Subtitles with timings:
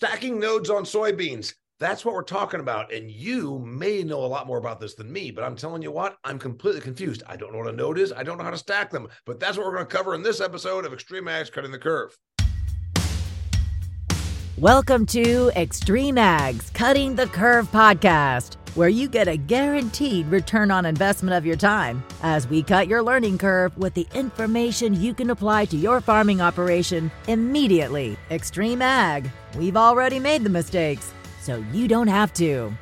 [0.00, 1.52] stacking nodes on soybeans.
[1.78, 2.90] That's what we're talking about.
[2.90, 5.92] And you may know a lot more about this than me, but I'm telling you
[5.92, 7.22] what, I'm completely confused.
[7.26, 8.10] I don't know what a node is.
[8.10, 10.22] I don't know how to stack them, but that's what we're going to cover in
[10.22, 12.16] this episode of Extreme Ag's Cutting the Curve.
[14.56, 20.86] Welcome to Extreme Ags Cutting the Curve podcast, where you get a guaranteed return on
[20.86, 25.28] investment of your time as we cut your learning curve with the information you can
[25.28, 28.16] apply to your farming operation immediately.
[28.30, 32.72] Extreme Ag, we've already made the mistakes, so you don't have to.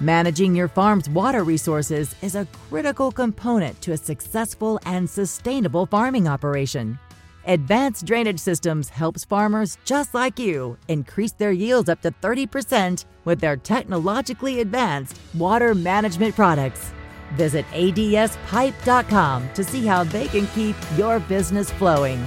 [0.00, 6.26] Managing your farm's water resources is a critical component to a successful and sustainable farming
[6.26, 6.98] operation.
[7.46, 13.40] Advanced Drainage Systems helps farmers just like you increase their yields up to 30% with
[13.40, 16.92] their technologically advanced water management products.
[17.34, 22.24] Visit adspipe.com to see how they can keep your business flowing.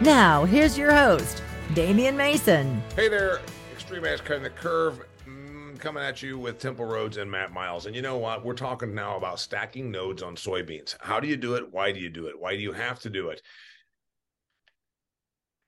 [0.00, 1.42] Now, here's your host,
[1.74, 2.82] Damian Mason.
[2.94, 3.40] Hey there,
[3.72, 7.86] Extreme Ag's Cutting the Curve mm, coming at you with Temple Rhodes and Matt Miles.
[7.86, 8.44] And you know what?
[8.44, 10.96] We're talking now about stacking nodes on soybeans.
[11.00, 11.72] How do you do it?
[11.72, 12.38] Why do you do it?
[12.38, 13.42] Why do you have to do it?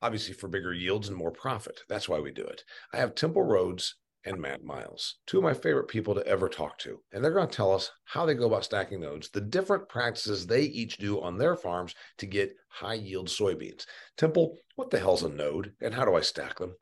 [0.03, 1.81] obviously for bigger yields and more profit.
[1.89, 2.65] That's why we do it.
[2.93, 3.97] I have Temple Rhodes
[4.29, 7.01] and Matt Miles, two of my favorite people to ever talk to.
[7.13, 10.47] And they're going to tell us how they go about stacking nodes, the different practices
[10.47, 13.87] they each do on their farms to get high yield soybeans.
[14.17, 16.77] Temple, what the hell's a node and how do I stack them?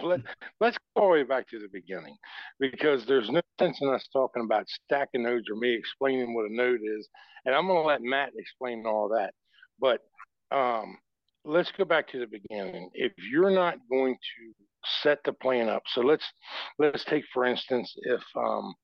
[0.00, 0.20] Let,
[0.60, 2.16] let's go way back to the beginning
[2.60, 6.54] because there's no sense in us talking about stacking nodes or me explaining what a
[6.54, 7.08] node is.
[7.44, 9.32] And I'm going to let Matt explain all that.
[9.80, 10.00] But
[10.54, 10.98] um,
[11.44, 12.90] let's go back to the beginning.
[12.92, 14.67] If you're not going to
[15.02, 16.24] set the plan up, so let's
[16.78, 18.74] let's take for instance, if um,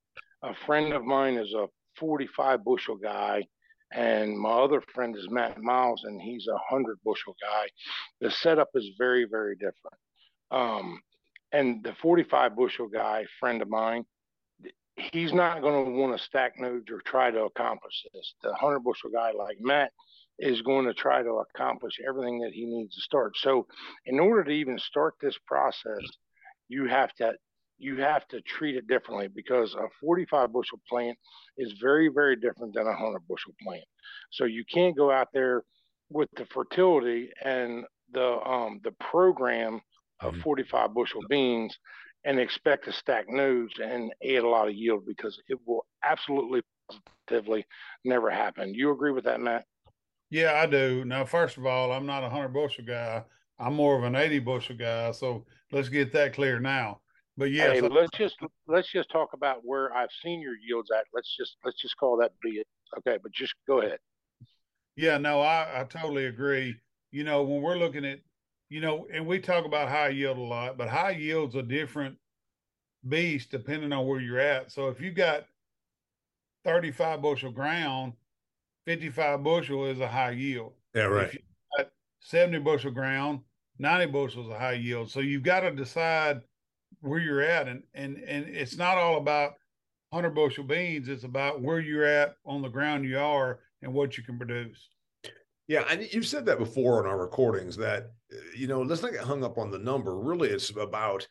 [0.43, 1.67] a friend of mine is a
[1.99, 3.43] 45 bushel guy,
[3.93, 7.67] and my other friend is Matt Miles, and he's a hundred bushel guy.
[8.21, 9.99] The setup is very very different.
[10.51, 11.01] Um,
[11.53, 14.05] and the 45 bushel guy, friend of mine,
[14.97, 18.35] he's not going to want to stack nodes or try to accomplish this.
[18.43, 19.93] The 100 bushel guy like Matt,
[20.39, 23.37] is going to try to accomplish everything that he needs to start.
[23.37, 23.67] So,
[24.07, 26.03] in order to even start this process,
[26.69, 27.35] you have to
[27.79, 31.19] you have to treat it differently because a 45 bushel plant
[31.59, 33.85] is very very different than a 100 bushel plant.
[34.31, 35.63] So you can't go out there
[36.11, 39.81] with the fertility and the um, the program
[40.21, 40.43] of mm-hmm.
[40.43, 41.77] 45 bushel beans
[42.25, 46.63] and expect to stack nodes and add a lot of yield because it will absolutely
[47.29, 47.65] positively
[48.05, 48.73] never happen.
[48.75, 49.65] You agree with that, Matt?
[50.31, 51.05] Yeah, I do.
[51.05, 53.23] Now, first of all, I'm not a hundred bushel guy.
[53.59, 55.13] I'm more of an eighty bushel guy.
[55.13, 57.01] So let's get that clear now.
[57.37, 58.37] But yes, hey, let's just
[58.69, 61.05] let's just talk about where I've seen your yields at.
[61.13, 62.67] Let's just let's just call that be it.
[62.99, 63.99] Okay, but just go ahead.
[64.97, 66.77] Yeah, no, I, I totally agree.
[67.11, 68.21] You know, when we're looking at,
[68.69, 72.17] you know, and we talk about high yield a lot, but high yield's a different
[73.09, 74.71] beast depending on where you're at.
[74.71, 75.47] So if you've got
[76.65, 78.13] 35 bushel ground
[78.87, 80.73] 55 bushel is a high yield.
[80.95, 81.39] Yeah, right.
[82.21, 83.41] 70 bushel ground,
[83.79, 85.11] 90 bushel is a high yield.
[85.11, 86.41] So you've got to decide
[87.01, 87.69] where you're at.
[87.69, 89.53] And, and, and it's not all about
[90.11, 94.17] 100 bushel beans, it's about where you're at on the ground you are and what
[94.17, 94.89] you can produce.
[95.67, 98.13] Yeah, and you've said that before in our recordings that
[98.55, 100.19] you know let's not get hung up on the number.
[100.19, 101.27] Really, it's about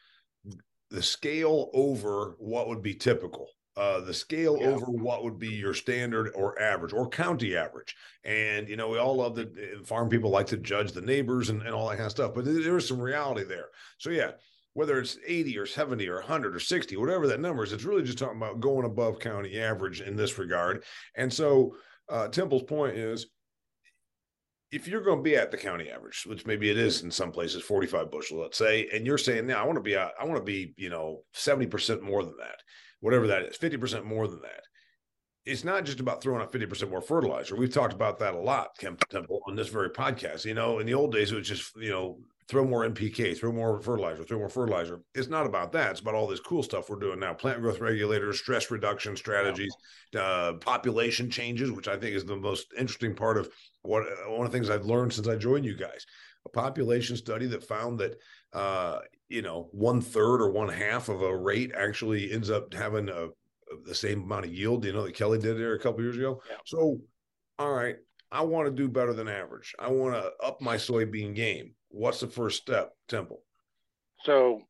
[0.89, 4.67] the scale over what would be typical uh, the scale yeah.
[4.67, 7.95] over what would be your standard or average or county average.
[8.23, 11.49] And, you know, we all love that uh, farm people like to judge the neighbors
[11.49, 13.67] and, and all that kind of stuff, but there is some reality there.
[13.97, 14.31] So, yeah,
[14.73, 18.03] whether it's 80 or 70 or 100 or 60, whatever that number is, it's really
[18.03, 20.83] just talking about going above county average in this regard.
[21.15, 21.75] And so,
[22.09, 23.27] uh, Temple's point is
[24.71, 27.31] if you're going to be at the county average, which maybe it is in some
[27.31, 30.37] places, 45 bushel, let's say, and you're saying, now I want to be, I want
[30.37, 32.57] to be, you know, 70% more than that
[33.03, 34.61] whatever that is, 50% more than that.
[35.45, 37.57] It's not just about throwing out 50% more fertilizer.
[37.57, 40.45] We've talked about that a lot, Kemp Temple, on this very podcast.
[40.45, 43.51] You know, in the old days, it was just, you know, throw more NPK, throw
[43.51, 45.01] more fertilizer, throw more fertilizer.
[45.13, 45.91] It's not about that.
[45.91, 49.75] It's about all this cool stuff we're doing now plant growth regulators, stress reduction strategies,
[50.17, 53.49] uh, population changes, which I think is the most interesting part of
[53.81, 56.05] what one of the things I've learned since I joined you guys.
[56.45, 58.15] A population study that found that
[58.53, 58.99] uh,
[59.33, 63.27] you know one third or one half of a rate actually ends up having a,
[63.85, 66.41] the same amount of yield you know that kelly did there a couple years ago?
[66.49, 66.57] Yeah.
[66.65, 66.99] so
[67.57, 67.95] all right
[68.31, 69.75] i want to do better than average.
[69.79, 71.75] I want to up my soybean game.
[71.89, 73.43] What's the first step temple?
[74.25, 74.61] So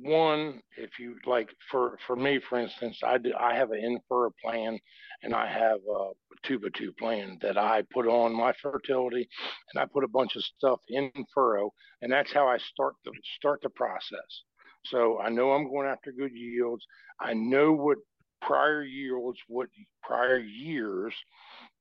[0.00, 4.32] one, if you like, for for me, for instance, I do I have an in-furrow
[4.42, 4.78] plan,
[5.22, 6.10] and I have a
[6.42, 9.28] two by two plan that I put on my fertility,
[9.72, 11.72] and I put a bunch of stuff in furrow,
[12.02, 14.42] and that's how I start the start the process.
[14.86, 16.84] So I know I'm going after good yields.
[17.20, 17.98] I know what
[18.40, 19.68] prior yields, what
[20.02, 21.14] prior years,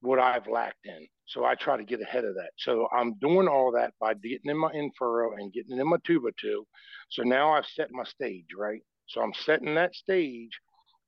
[0.02, 1.08] what I've lacked in.
[1.28, 2.52] So I try to get ahead of that.
[2.58, 5.98] So I'm doing all that by getting in my in furrow and getting in my
[6.06, 6.66] two by two.
[7.10, 8.82] So now I've set my stage, right?
[9.08, 10.52] So I'm setting that stage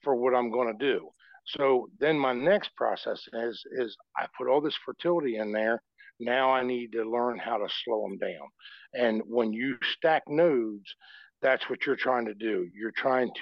[0.03, 1.09] for what I'm going to do.
[1.45, 5.81] So then my next process is is I put all this fertility in there.
[6.19, 8.47] Now I need to learn how to slow them down.
[8.93, 10.95] And when you stack nodes,
[11.41, 12.67] that's what you're trying to do.
[12.73, 13.41] You're trying to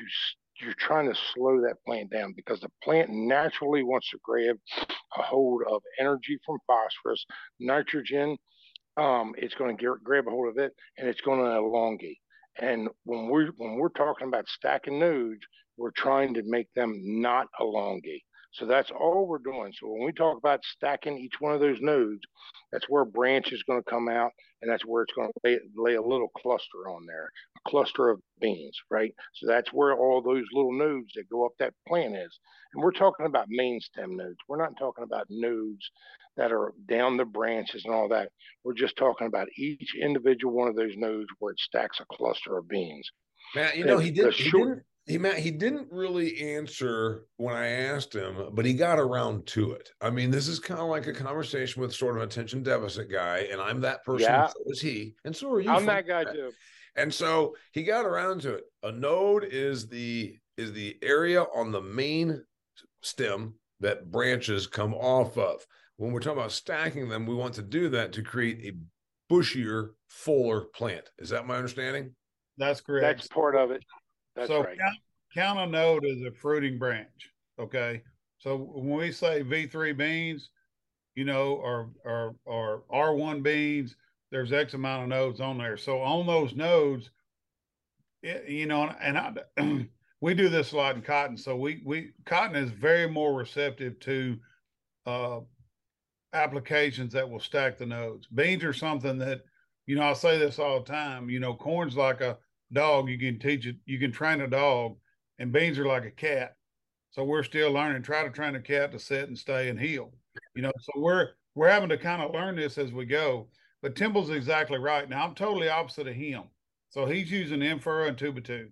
[0.61, 4.57] you're trying to slow that plant down because the plant naturally wants to grab
[5.17, 7.25] a hold of energy from phosphorus,
[7.59, 8.37] nitrogen.
[8.97, 12.17] Um, it's going to grab a hold of it and it's going to elongate.
[12.59, 15.41] And when we're when we're talking about stacking nodes,
[15.77, 18.23] we're trying to make them not elongate.
[18.51, 19.71] So that's all we're doing.
[19.79, 22.21] So when we talk about stacking each one of those nodes,
[22.71, 24.31] that's where a branch is going to come out,
[24.61, 28.09] and that's where it's going to lay, lay a little cluster on there, a cluster
[28.09, 29.13] of beans, right?
[29.35, 32.39] So that's where all those little nodes that go up that plant is.
[32.73, 34.37] And we're talking about main stem nodes.
[34.47, 35.89] We're not talking about nodes
[36.37, 38.29] that are down the branches and all that.
[38.63, 42.57] We're just talking about each individual one of those nodes where it stacks a cluster
[42.57, 43.09] of beans.
[43.55, 47.67] Man, you know, he did, he didn't he Matt, he didn't really answer when I
[47.67, 49.89] asked him, but he got around to it.
[49.99, 53.47] I mean, this is kind of like a conversation with sort of attention deficit guy,
[53.51, 54.29] and I'm that person.
[54.29, 54.47] Yeah.
[54.47, 55.71] So is he, and so are you.
[55.71, 56.51] I'm that guy too.
[56.95, 58.65] And so he got around to it.
[58.83, 62.43] A node is the is the area on the main
[63.01, 65.65] stem that branches come off of.
[65.97, 69.89] When we're talking about stacking them, we want to do that to create a bushier,
[70.07, 71.09] fuller plant.
[71.17, 72.13] Is that my understanding?
[72.57, 73.03] That's correct.
[73.03, 73.83] That's part of it.
[74.39, 74.77] That's so right.
[74.77, 74.97] count,
[75.33, 77.31] count a node as a fruiting branch.
[77.59, 78.01] Okay.
[78.37, 80.49] So when we say V3 beans,
[81.15, 83.95] you know, or or or R1 beans,
[84.31, 85.77] there's X amount of nodes on there.
[85.77, 87.09] So on those nodes,
[88.23, 89.33] it, you know, and I,
[90.21, 91.37] we do this a lot in cotton.
[91.37, 94.37] So we we cotton is very more receptive to
[95.05, 95.39] uh,
[96.33, 98.27] applications that will stack the nodes.
[98.27, 99.41] Beans are something that,
[99.85, 101.29] you know, I say this all the time.
[101.29, 102.37] You know, corn's like a
[102.73, 104.97] dog, you can teach it, you can train a dog,
[105.39, 106.55] and beans are like a cat.
[107.11, 108.03] So we're still learning.
[108.03, 110.11] Try to train a cat to sit and stay and heel.
[110.55, 113.47] You know, so we're we're having to kind of learn this as we go.
[113.81, 115.09] But Temple's exactly right.
[115.09, 116.43] Now I'm totally opposite of him.
[116.89, 118.69] So he's using in-furrow and two by two.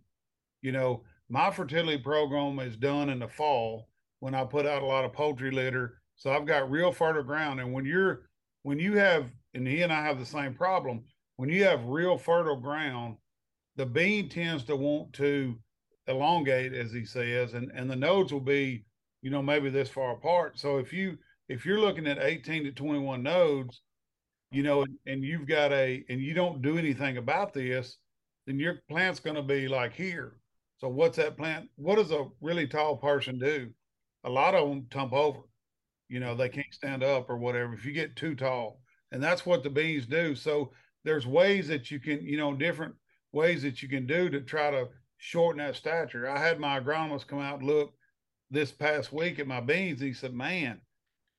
[0.62, 3.90] You know, my fertility program is done in the fall
[4.20, 6.02] when I put out a lot of poultry litter.
[6.16, 7.60] So I've got real fertile ground.
[7.60, 8.30] And when you're
[8.64, 11.04] when you have and he and I have the same problem,
[11.38, 13.18] when you have real fertile ground,
[13.78, 15.56] the bean tends to want to
[16.08, 18.84] elongate, as he says, and and the nodes will be,
[19.22, 20.60] you know, maybe this far apart.
[20.60, 23.82] So if you if you're looking at 18 to 21 nodes,
[24.52, 27.98] you know, and, you've got a and you don't do anything about this,
[28.46, 30.40] then your plant's going to be like here.
[30.78, 31.70] So what's that plant?
[31.76, 33.70] What does a really tall person do?
[34.24, 35.42] A lot of them tump over.
[36.10, 38.82] You know, they can't stand up or whatever if you get too tall.
[39.12, 40.36] And that's what the bees do.
[40.36, 40.72] So
[41.04, 42.96] there's ways that you can, you know, different
[43.32, 46.30] ways that you can do to try to shorten that stature.
[46.30, 47.94] I had my agronomist come out and look
[48.50, 50.00] this past week at my beans.
[50.00, 50.82] He said, "Man,"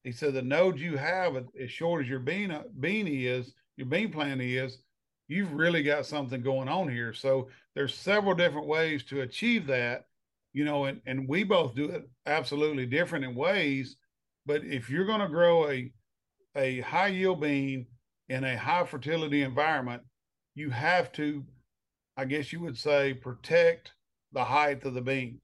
[0.05, 3.87] he said, "the nodes you have as short as your bean uh, bean is, your
[3.87, 4.79] bean plant is,
[5.29, 10.07] you've really got something going on here." So there's several different ways to achieve that,
[10.53, 13.97] you know, and and we both do it absolutely different in ways.
[14.45, 15.93] But if you're going to grow a
[16.57, 17.87] a high yield bean
[18.29, 20.03] in a high fertility environment,
[20.55, 21.45] you have to
[22.19, 23.93] I guess you would say, protect
[24.33, 25.41] the height of the beam.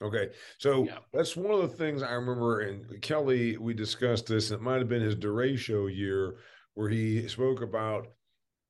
[0.00, 0.28] Okay.
[0.58, 0.98] So yeah.
[1.12, 2.60] that's one of the things I remember.
[2.60, 4.52] And Kelly, we discussed this.
[4.52, 6.36] It might have been his Duratio year
[6.74, 8.06] where he spoke about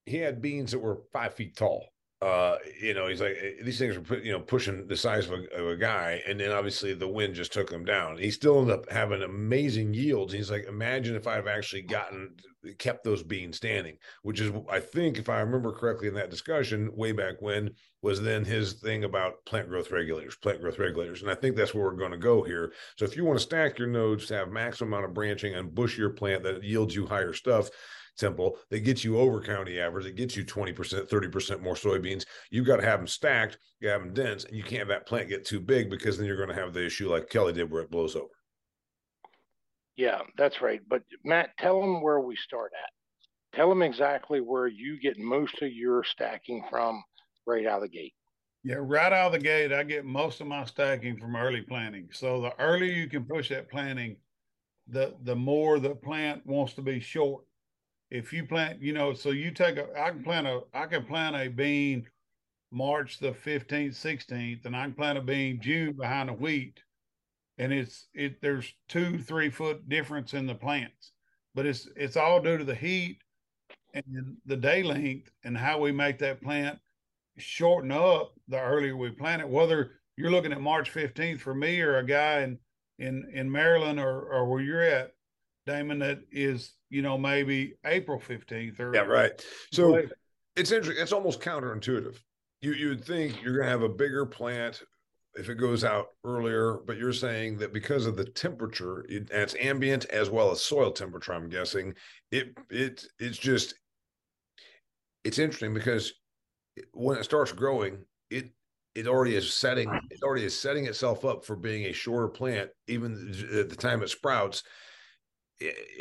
[0.07, 1.85] he had beans that were five feet tall
[2.23, 5.33] uh, you know, he's like eh, these things put, you know pushing the size of
[5.33, 8.17] a, of a, guy, and then obviously the wind just took him down.
[8.17, 10.33] He still ended up having amazing yields.
[10.33, 12.35] He's like, imagine if I've actually gotten
[12.79, 16.91] kept those beans standing, which is I think if I remember correctly in that discussion
[16.95, 17.71] way back when
[18.01, 21.75] was then his thing about plant growth regulators, plant growth regulators, and I think that's
[21.75, 22.73] where we're going to go here.
[22.97, 25.75] So if you want to stack your nodes to have maximum amount of branching and
[25.75, 27.69] bush your plant that yields you higher stuff
[28.17, 30.07] simple that gets you over county average.
[30.07, 30.75] It gets you 20%,
[31.09, 32.25] 30% more soybeans.
[32.51, 35.07] You've got to have them stacked, you have them dense, and you can't have that
[35.07, 37.71] plant get too big because then you're going to have the issue like Kelly did
[37.71, 38.27] where it blows over.
[39.97, 40.81] Yeah, that's right.
[40.89, 43.57] But Matt, tell them where we start at.
[43.57, 47.03] Tell them exactly where you get most of your stacking from
[47.47, 48.13] right out of the gate.
[48.63, 52.09] Yeah, right out of the gate, I get most of my stacking from early planting.
[52.13, 54.17] So the earlier you can push that planting,
[54.89, 57.45] the the more the plant wants to be short.
[58.11, 61.05] If you plant, you know, so you take a, I can plant a, I can
[61.05, 62.07] plant a bean
[62.71, 66.81] March the 15th, 16th, and I can plant a bean June behind a wheat.
[67.59, 71.13] And it's, it, there's two, three foot difference in the plants,
[71.55, 73.19] but it's, it's all due to the heat
[73.95, 76.79] and the day length and how we make that plant
[77.39, 79.49] shorten up the earlier we plant it.
[79.49, 82.59] Whether you're looking at March 15th for me or a guy in,
[82.99, 85.13] in, in Maryland or, or where you're at,
[85.67, 89.33] Damian, that is, you know, maybe April 15th or yeah, right.
[89.73, 90.03] So
[90.57, 91.03] it's interesting.
[91.03, 92.17] It's almost counterintuitive.
[92.61, 94.83] You you would think you're going to have a bigger plant
[95.37, 99.43] if it goes out earlier, but you're saying that because of the temperature, it, and
[99.43, 101.95] it's ambient as well as soil temperature, I'm guessing
[102.31, 103.75] it it it's just
[105.25, 106.13] it's interesting because
[106.93, 107.99] when it starts growing,
[108.31, 108.51] it
[108.95, 112.71] it already is setting it already is setting itself up for being a shorter plant,
[112.89, 113.13] even
[113.59, 114.63] at the time it sprouts.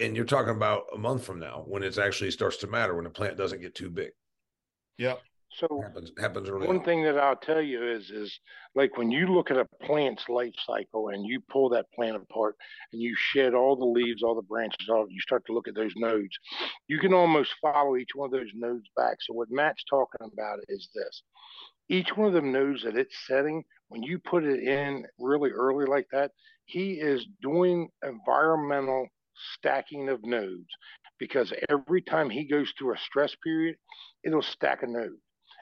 [0.01, 3.05] And you're talking about a month from now when it actually starts to matter when
[3.05, 4.11] the plant doesn't get too big.
[4.97, 5.15] Yeah.
[5.51, 6.67] So happens happens early.
[6.67, 6.83] One on.
[6.83, 8.37] thing that I'll tell you is is
[8.73, 12.55] like when you look at a plant's life cycle and you pull that plant apart
[12.91, 15.75] and you shed all the leaves, all the branches off, you start to look at
[15.75, 16.37] those nodes.
[16.89, 19.17] You can almost follow each one of those nodes back.
[19.21, 21.23] So what Matt's talking about is this.
[21.87, 25.85] Each one of them nodes that it's setting, when you put it in really early
[25.85, 26.31] like that,
[26.65, 29.07] he is doing environmental
[29.53, 30.69] stacking of nodes
[31.19, 33.75] because every time he goes through a stress period,
[34.23, 35.17] it'll stack a node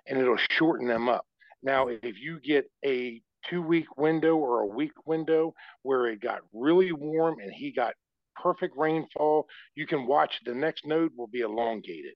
[0.08, 1.26] and it'll shorten them up.
[1.62, 5.54] Now, if you get a two week window or a week window
[5.84, 7.94] where it got really warm and he got
[8.42, 12.14] perfect rainfall, you can watch the next node will be elongated.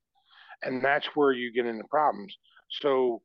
[0.64, 2.36] And that's where you get into problems.
[2.82, 3.22] So,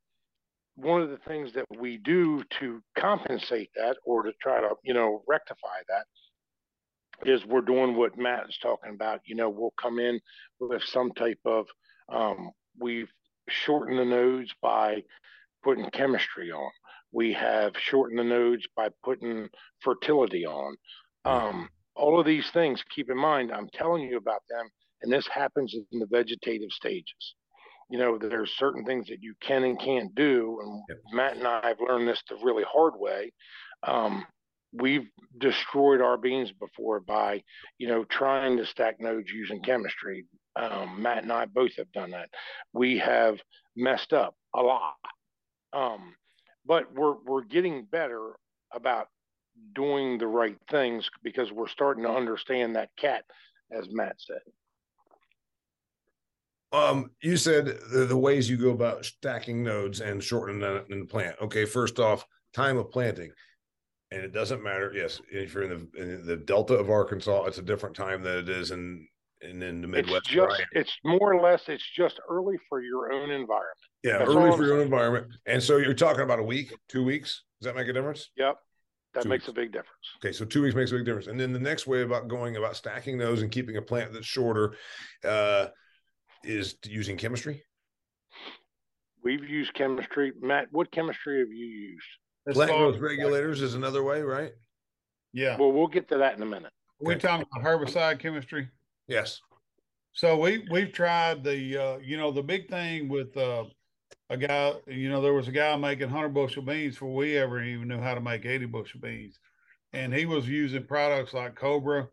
[0.77, 4.95] one of the things that we do to compensate that or to try to, you
[4.95, 6.05] know, rectify that
[7.25, 9.21] is we're doing what Matt is talking about.
[9.25, 10.21] You know, we'll come in
[10.61, 11.67] with some type of,
[12.09, 13.11] um, we've
[13.49, 15.03] shortened the nodes by
[15.63, 16.71] putting chemistry on.
[17.13, 19.49] We have shortened the nodes by putting
[19.81, 20.77] fertility on.
[21.25, 24.67] Um, all of these things, keep in mind, I'm telling you about them,
[25.03, 27.35] and this happens in the vegetative stages.
[27.91, 30.99] You know, there's certain things that you can and can't do, and yep.
[31.13, 33.33] Matt and I have learned this the really hard way.
[33.83, 34.25] Um,
[34.73, 37.43] we've destroyed our beans before by,
[37.79, 40.27] you know, trying to stack nodes using chemistry.
[40.57, 42.31] Um, Matt and I both have done that.
[42.73, 43.39] We have
[43.77, 44.95] messed up a lot,
[45.73, 46.15] um,
[46.67, 48.37] but we're we're getting better
[48.75, 49.09] about
[49.75, 53.25] doing the right things because we're starting to understand that cat,
[53.71, 54.41] as Matt said.
[56.73, 61.07] Um, you said the, the ways you go about stacking nodes and shortening in the
[61.07, 61.37] plant.
[61.43, 63.31] Okay, first off, time of planting
[64.13, 64.93] and it doesn't matter.
[64.95, 68.39] Yes, if you're in the in the Delta of Arkansas, it's a different time than
[68.39, 69.07] it is in
[69.41, 70.27] and in the Midwest.
[70.27, 73.79] It's just it's more or less it's just early for your own environment.
[74.03, 75.29] Yeah, That's early for your own environment.
[75.47, 77.43] And so you're talking about a week, two weeks.
[77.61, 78.31] Does that make a difference?
[78.37, 78.57] Yep.
[79.15, 79.51] That two makes weeks.
[79.51, 80.07] a big difference.
[80.19, 81.27] Okay, so two weeks makes a big difference.
[81.27, 84.27] And then the next way about going about stacking those and keeping a plant that's
[84.27, 84.75] shorter
[85.25, 85.67] uh,
[86.45, 87.63] is using chemistry.
[89.23, 90.33] We've used chemistry.
[90.41, 92.07] Matt, what chemistry have you used?
[92.51, 94.53] Plant growth regulators is another way, right?
[95.33, 95.57] Yeah.
[95.57, 96.73] Well, we'll get to that in a minute.
[97.01, 98.69] We're talking about herbicide chemistry.
[99.09, 99.41] Yes.
[100.13, 103.65] So we we've tried the uh, you know the big thing with uh,
[104.29, 107.63] a guy you know there was a guy making hundred bushel beans before we ever
[107.63, 109.39] even knew how to make eighty bushel beans,
[109.93, 112.09] and he was using products like Cobra,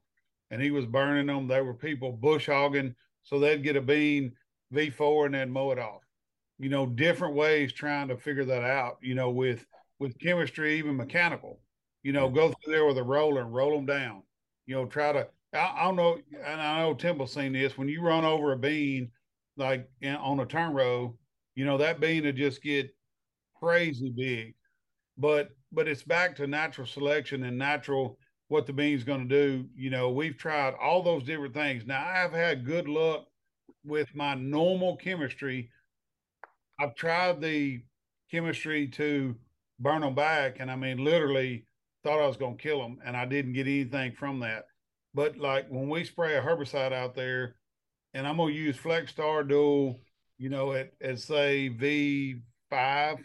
[0.50, 1.48] and he was burning them.
[1.48, 4.31] There were people bush hogging, so they'd get a bean
[4.71, 6.03] V four and then mow it off.
[6.57, 8.98] You know, different ways trying to figure that out.
[9.01, 9.65] You know, with
[10.00, 11.60] with chemistry, even mechanical.
[12.03, 14.24] You know, go through there with a roller and roll them down.
[14.65, 15.27] You know, try to.
[15.53, 17.77] I, I don't know, and I know Temple's seen this.
[17.77, 19.12] When you run over a bean,
[19.58, 21.18] like in, on a turn row,
[21.56, 22.89] you know that bean will just get
[23.60, 24.56] crazy big.
[25.18, 29.65] But but it's back to natural selection and natural what the bean's going to do.
[29.75, 31.86] You know, we've tried all those different things.
[31.86, 33.25] Now I've had good luck
[33.84, 35.70] with my normal chemistry.
[36.79, 37.82] I've tried the
[38.32, 39.36] chemistry to
[39.79, 40.57] burn them back.
[40.59, 41.65] And I mean, literally
[42.03, 44.65] thought I was going to kill them, and I didn't get anything from that.
[45.13, 47.55] But like when we spray a herbicide out there,
[48.13, 50.00] and I'm going to use Flexstar Dual,
[50.38, 53.19] you know, at, at say V5,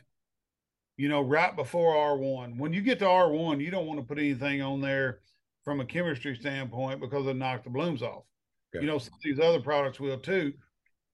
[0.96, 2.58] you know, right before R1.
[2.58, 5.20] When you get to R1, you don't want to put anything on there
[5.64, 8.24] from a chemistry standpoint because it knocks the blooms off.
[8.74, 8.84] Okay.
[8.84, 10.52] You know, some of these other products will too.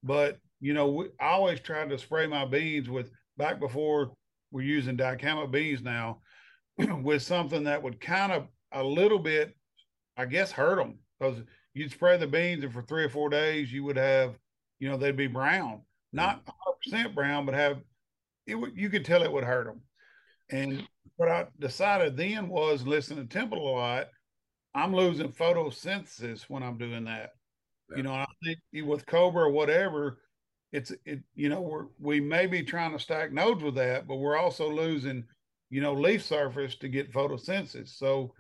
[0.02, 4.12] But, you know, we, I always try to spray my beans with back before
[4.50, 6.20] we're using dicamba beans now
[7.02, 9.56] with something that would kind of a little bit,
[10.16, 11.42] I guess, hurt them because
[11.74, 14.36] you'd spray the beans and for three or four days you would have,
[14.78, 16.52] you know, they'd be brown, not 100%
[16.92, 17.14] mm.
[17.14, 17.78] brown, but have
[18.46, 18.54] it.
[18.54, 19.80] Would, you could tell it would hurt them.
[20.50, 24.08] And what I decided then was listening to Temple a lot.
[24.74, 27.30] I'm losing photosynthesis when I'm doing that.
[27.90, 27.96] Yeah.
[27.96, 30.18] You know, I think with Cobra or whatever,
[30.72, 31.20] it's it.
[31.34, 34.70] You know, we're we may be trying to stack nodes with that, but we're also
[34.70, 35.24] losing,
[35.70, 37.96] you know, leaf surface to get photosynthesis.
[37.96, 38.32] So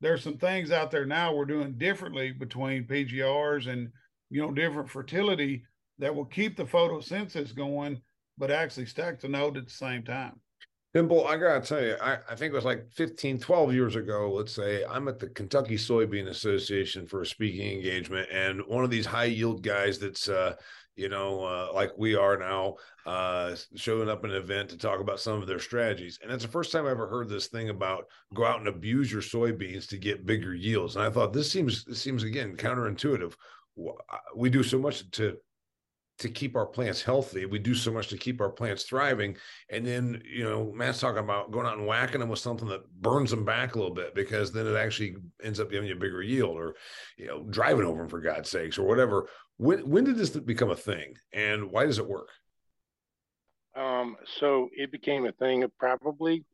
[0.00, 3.90] there's some things out there now we're doing differently between PGRs and
[4.30, 5.64] you know different fertility
[5.98, 8.00] that will keep the photosynthesis going,
[8.36, 10.38] but actually stack the node at the same time.
[10.94, 14.32] Temple, I gotta tell you, I, I think it was like 15, 12 years ago,
[14.32, 18.90] let's say, I'm at the Kentucky Soybean Association for a speaking engagement, and one of
[18.90, 20.54] these high yield guys that's uh,
[20.98, 22.74] you know, uh, like we are now,
[23.06, 26.18] uh, showing up an event to talk about some of their strategies.
[26.20, 29.12] And that's the first time I ever heard this thing about go out and abuse
[29.12, 30.96] your soybeans to get bigger yields.
[30.96, 33.34] And I thought this seems this seems again counterintuitive.
[34.34, 35.36] We do so much to
[36.18, 37.46] to keep our plants healthy.
[37.46, 39.36] We do so much to keep our plants thriving.
[39.70, 42.90] And then, you know, Matt's talking about going out and whacking them with something that
[43.00, 45.98] burns them back a little bit because then it actually ends up giving you a
[45.98, 46.74] bigger yield or,
[47.16, 49.28] you know, driving over them for God's sakes or whatever.
[49.58, 52.30] When when did this become a thing and why does it work?
[53.76, 56.44] Um, so it became a thing probably,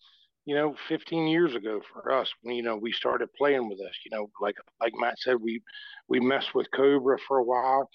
[0.44, 2.30] you know, 15 years ago for us.
[2.42, 3.96] When, you know, we started playing with this.
[4.04, 5.62] You know, like like Matt said, we
[6.08, 7.88] we messed with Cobra for a while,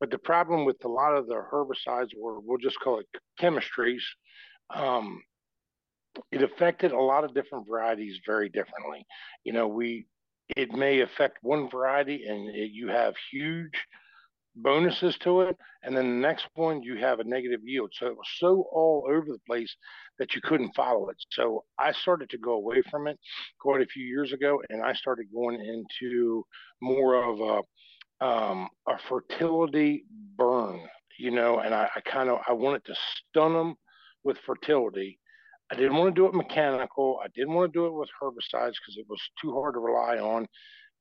[0.00, 3.06] but the problem with a lot of the herbicides, or we'll just call it
[3.40, 4.02] chemistries,
[4.74, 5.22] um,
[6.30, 9.06] it affected a lot of different varieties very differently.
[9.44, 10.06] You know, we
[10.56, 13.72] it may affect one variety and it, you have huge
[14.56, 17.90] bonuses to it, and then the next one you have a negative yield.
[17.94, 19.74] So it was so all over the place
[20.18, 21.16] that you couldn't follow it.
[21.30, 23.18] So I started to go away from it
[23.60, 26.44] quite a few years ago, and I started going into
[26.80, 27.62] more of a
[28.24, 30.04] um, a fertility
[30.36, 30.80] burn,
[31.18, 33.74] you know, and I, I kind of I wanted to stun them
[34.22, 35.18] with fertility.
[35.72, 37.20] I didn't want to do it mechanical.
[37.24, 40.18] I didn't want to do it with herbicides because it was too hard to rely
[40.18, 40.46] on,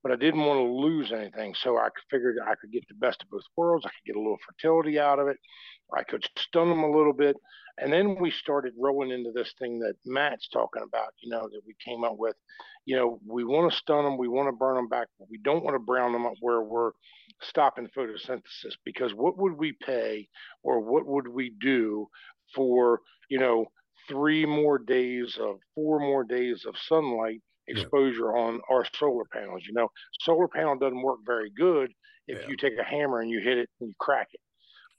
[0.03, 1.55] but I didn't want to lose anything.
[1.55, 3.85] So I figured I could get the best of both worlds.
[3.85, 5.37] I could get a little fertility out of it.
[5.97, 7.37] I could stun them a little bit.
[7.79, 11.61] And then we started rolling into this thing that Matt's talking about, you know, that
[11.65, 12.35] we came up with.
[12.85, 15.39] You know, we want to stun them, we want to burn them back, but we
[15.39, 16.91] don't want to brown them up where we're
[17.41, 18.75] stopping photosynthesis.
[18.83, 20.27] Because what would we pay
[20.63, 22.07] or what would we do
[22.53, 23.65] for, you know,
[24.09, 28.41] three more days of four more days of sunlight exposure yeah.
[28.41, 29.63] on our solar panels?
[29.67, 29.89] You know,
[30.21, 31.91] solar panel doesn't work very good
[32.27, 32.47] if yeah.
[32.47, 34.39] you take a hammer and you hit it and you crack it.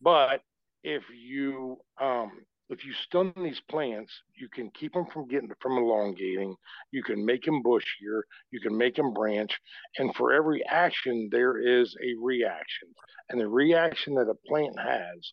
[0.01, 0.43] But
[0.83, 2.33] if you um,
[2.71, 6.55] if you stun these plants, you can keep them from getting from elongating.
[6.93, 8.23] You can make them bushier.
[8.51, 9.59] You can make them branch.
[9.99, 12.89] And for every action, there is a reaction.
[13.29, 15.33] And the reaction that a plant has,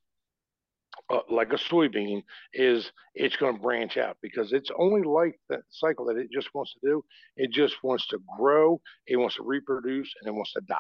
[1.10, 2.24] uh, like a soybean,
[2.54, 6.50] is it's going to branch out because it's only life that cycle that it just
[6.54, 7.04] wants to do.
[7.38, 8.80] It just wants to grow.
[9.08, 10.76] It wants to reproduce, and it wants to die.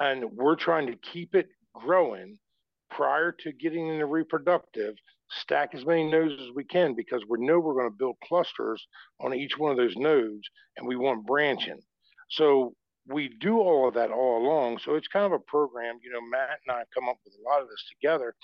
[0.00, 2.38] And we're trying to keep it growing
[2.90, 4.94] prior to getting into reproductive,
[5.30, 8.86] stack as many nodes as we can because we know we're going to build clusters
[9.20, 11.80] on each one of those nodes and we want branching.
[12.28, 12.74] So
[13.08, 14.78] we do all of that all along.
[14.78, 17.48] So it's kind of a program, you know, Matt and I come up with a
[17.48, 18.34] lot of this together.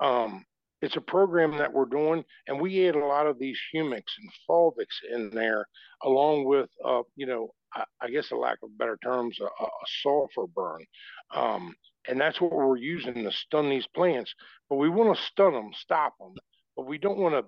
[0.00, 0.44] Um,
[0.82, 4.30] it's a program that we're doing, and we add a lot of these humics and
[4.48, 5.66] fulvics in there,
[6.02, 9.68] along with, uh, you know, I, I, guess a lack of better terms, a, a
[10.02, 10.84] sulfur burn.
[11.34, 11.74] Um,
[12.08, 14.34] and that's what we're using to stun these plants.
[14.68, 16.34] But we want to stun them, stop them,
[16.76, 17.44] but we don't want to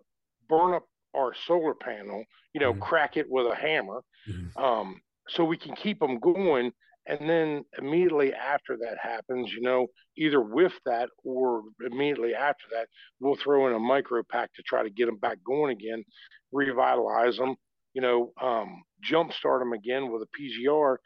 [0.48, 0.84] burn up
[1.16, 2.82] our solar panel, you know, mm-hmm.
[2.82, 4.02] crack it with a hammer.
[4.28, 4.62] Mm-hmm.
[4.62, 6.72] Um, so we can keep them going.
[7.06, 12.86] And then immediately after that happens, you know, either with that or immediately after that,
[13.18, 16.04] we'll throw in a micro pack to try to get them back going again,
[16.52, 17.56] revitalize them,
[17.92, 20.96] you know, um, jumpstart them again with a PGR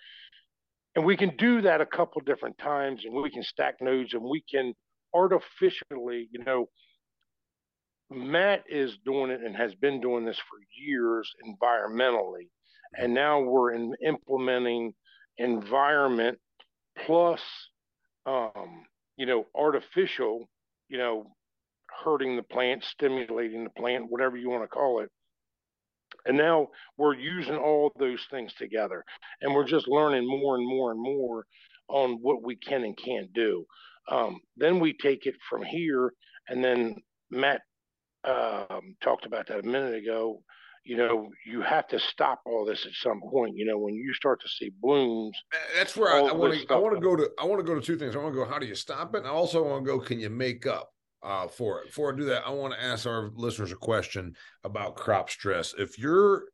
[0.97, 4.23] and we can do that a couple different times and we can stack nodes and
[4.23, 4.73] we can
[5.15, 6.67] artificially, you know,
[8.11, 12.49] Matt is doing it and has been doing this for years environmentally.
[12.97, 14.95] And now we're in implementing
[15.39, 16.39] environment
[17.05, 17.41] plus,
[18.27, 18.85] um,
[19.17, 20.49] you know, artificial,
[20.89, 21.27] you know,
[22.05, 25.11] hurting the plant, stimulating the plant, whatever you want to call it.
[26.27, 29.05] And now we're using all those things together
[29.41, 31.47] and we're just learning more and more and more
[31.89, 33.65] on what we can and can't do.
[34.09, 36.13] Um, then we take it from here
[36.49, 36.97] and then
[37.31, 37.63] Matt
[38.25, 40.43] um, talked about that a minute ago.
[40.87, 43.57] You know, you have to stop all this at some point.
[43.57, 45.37] You know, when you start to see blooms.
[45.77, 46.75] That's where I want to.
[46.75, 47.29] I want to go to.
[47.41, 48.15] I want to go to two things.
[48.15, 48.49] I want to go.
[48.49, 49.19] How do you stop it?
[49.19, 49.99] And I also want to go.
[49.99, 50.91] Can you make up?
[51.23, 51.87] Uh, for it.
[51.87, 55.75] Before I do that, I want to ask our listeners a question about crop stress.
[55.77, 56.45] If you're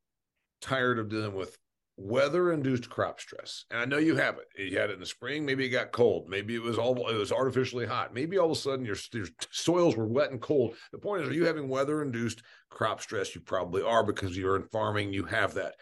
[0.62, 1.58] tired of dealing with
[1.96, 3.64] weather induced crop stress.
[3.70, 4.48] And I know you have it.
[4.58, 5.44] You had it in the spring.
[5.44, 6.28] Maybe it got cold.
[6.28, 8.14] Maybe it was all it was artificially hot.
[8.14, 10.74] Maybe all of a sudden your, your soils were wet and cold.
[10.92, 13.34] The point is, are you having weather induced crop stress?
[13.34, 15.12] You probably are because you're in farming.
[15.12, 15.74] You have that.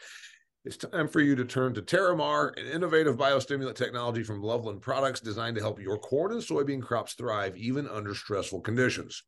[0.64, 5.20] It's time for you to turn to Terramar, an innovative biostimulant technology from Loveland Products
[5.20, 9.22] designed to help your corn and soybean crops thrive even under stressful conditions.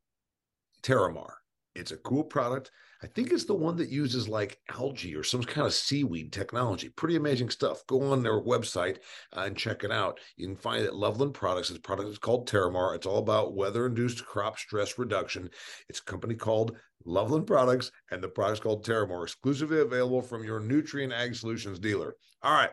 [0.82, 1.32] Terramar.
[1.74, 2.70] It's a cool product
[3.02, 6.88] I think it's the one that uses like algae or some kind of seaweed technology.
[6.88, 7.84] Pretty amazing stuff.
[7.88, 8.98] Go on their website
[9.36, 10.20] uh, and check it out.
[10.36, 11.68] You can find it at Loveland Products.
[11.68, 12.94] This product is called Terramar.
[12.94, 15.50] It's all about weather-induced crop stress reduction.
[15.88, 20.60] It's a company called Loveland Products, and the product's called Terramar, exclusively available from your
[20.60, 22.14] Nutrient Ag Solutions dealer.
[22.42, 22.70] All right.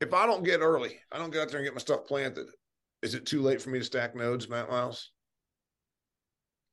[0.00, 2.46] If I don't get early, I don't get out there and get my stuff planted.
[3.02, 5.10] Is it too late for me to stack nodes, Matt Miles?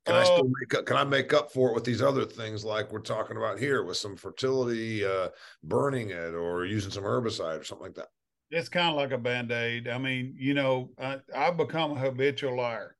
[0.08, 0.52] Can I still oh.
[0.60, 3.36] make up, can I make up for it with these other things like we're talking
[3.36, 5.28] about here with some fertility, uh,
[5.62, 8.08] burning it or using some herbicide or something like that?
[8.50, 9.86] It's kind of like a band aid.
[9.86, 12.96] I mean, you know, I, I've become a habitual liar.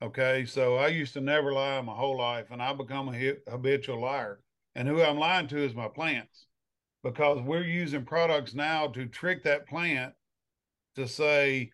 [0.00, 0.46] Okay.
[0.46, 4.40] So I used to never lie my whole life and I become a habitual liar.
[4.74, 6.46] And who I'm lying to is my plants
[7.02, 10.14] because we're using products now to trick that plant
[10.96, 11.70] to say,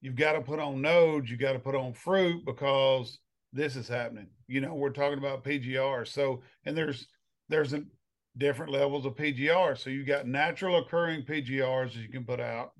[0.00, 3.18] you've got to put on nodes, you got to put on fruit because
[3.56, 4.28] this is happening.
[4.46, 6.06] You know, we're talking about PGR.
[6.06, 7.08] So, and there's
[7.48, 7.82] there's a,
[8.38, 9.78] different levels of PGR.
[9.78, 12.72] So you got natural occurring PGRs that you can put out.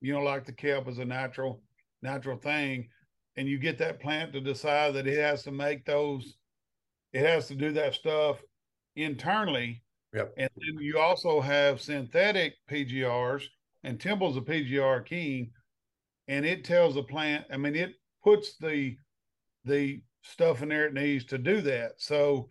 [0.00, 1.62] You know, like the kelp is a natural
[2.02, 2.88] natural thing,
[3.36, 6.36] and you get that plant to decide that it has to make those.
[7.12, 8.40] It has to do that stuff
[8.96, 9.82] internally.
[10.14, 10.34] Yep.
[10.36, 13.44] And then you also have synthetic PGRs,
[13.82, 15.50] and Temple's a PGR king,
[16.28, 17.46] and it tells the plant.
[17.52, 18.96] I mean, it puts the
[19.64, 21.92] the stuff in there it needs to do that.
[21.98, 22.48] So,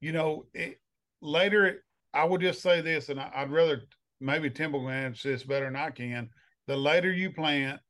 [0.00, 0.80] you know, it,
[1.20, 3.82] later I would just say this, and I, would rather
[4.20, 6.30] maybe Temple can answer this better than I can.
[6.66, 7.80] The later you plant,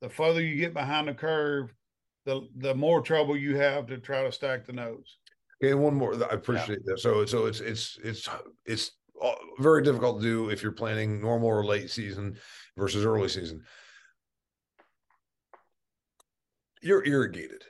[0.00, 1.72] the further you get behind the curve,
[2.24, 5.18] the the more trouble you have to try to stack the nodes.
[5.62, 6.14] Okay, one more.
[6.30, 6.92] I appreciate yeah.
[6.92, 7.00] that.
[7.00, 8.28] So, so it's it's it's
[8.66, 12.36] it's uh, very difficult to do if you're planning normal or late season
[12.76, 13.62] versus early season.
[16.80, 17.64] You're irrigated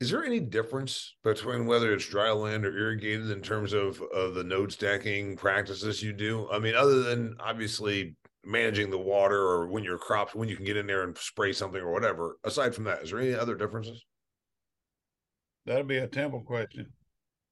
[0.00, 4.34] is there any difference between whether it's dry land or irrigated in terms of, of
[4.34, 6.48] the node stacking practices you do?
[6.52, 10.64] I mean, other than obviously managing the water or when your crops, when you can
[10.64, 13.56] get in there and spray something or whatever, aside from that, is there any other
[13.56, 14.04] differences?
[15.66, 16.86] That'd be a temple question.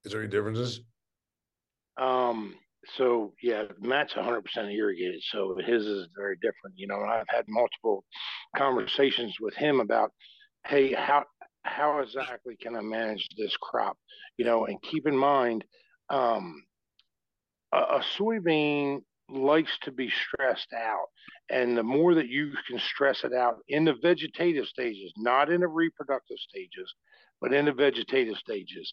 [0.04, 0.82] Is there any differences?
[1.98, 2.54] Um,
[2.94, 6.76] so yeah, Matt's 100% irrigated, so his is very different.
[6.76, 8.04] You know, I've had multiple
[8.56, 10.12] conversations with him about,
[10.64, 11.24] hey, how
[11.66, 13.96] how exactly can I manage this crop?
[14.38, 15.64] You know, and keep in mind,
[16.10, 16.62] um,
[17.72, 21.06] a, a soybean likes to be stressed out.
[21.50, 25.60] And the more that you can stress it out in the vegetative stages, not in
[25.60, 26.92] the reproductive stages,
[27.40, 28.92] but in the vegetative stages,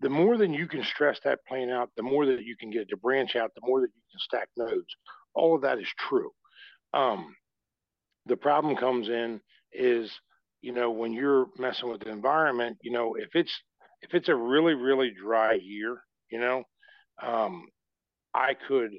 [0.00, 2.82] the more than you can stress that plant out, the more that you can get
[2.82, 4.96] it to branch out, the more that you can stack nodes.
[5.34, 6.30] All of that is true.
[6.92, 7.34] Um,
[8.26, 9.40] the problem comes in
[9.72, 10.10] is
[10.62, 13.52] you know, when you're messing with the environment, you know, if it's
[14.00, 16.62] if it's a really really dry year, you know,
[17.22, 17.66] um,
[18.34, 18.90] I could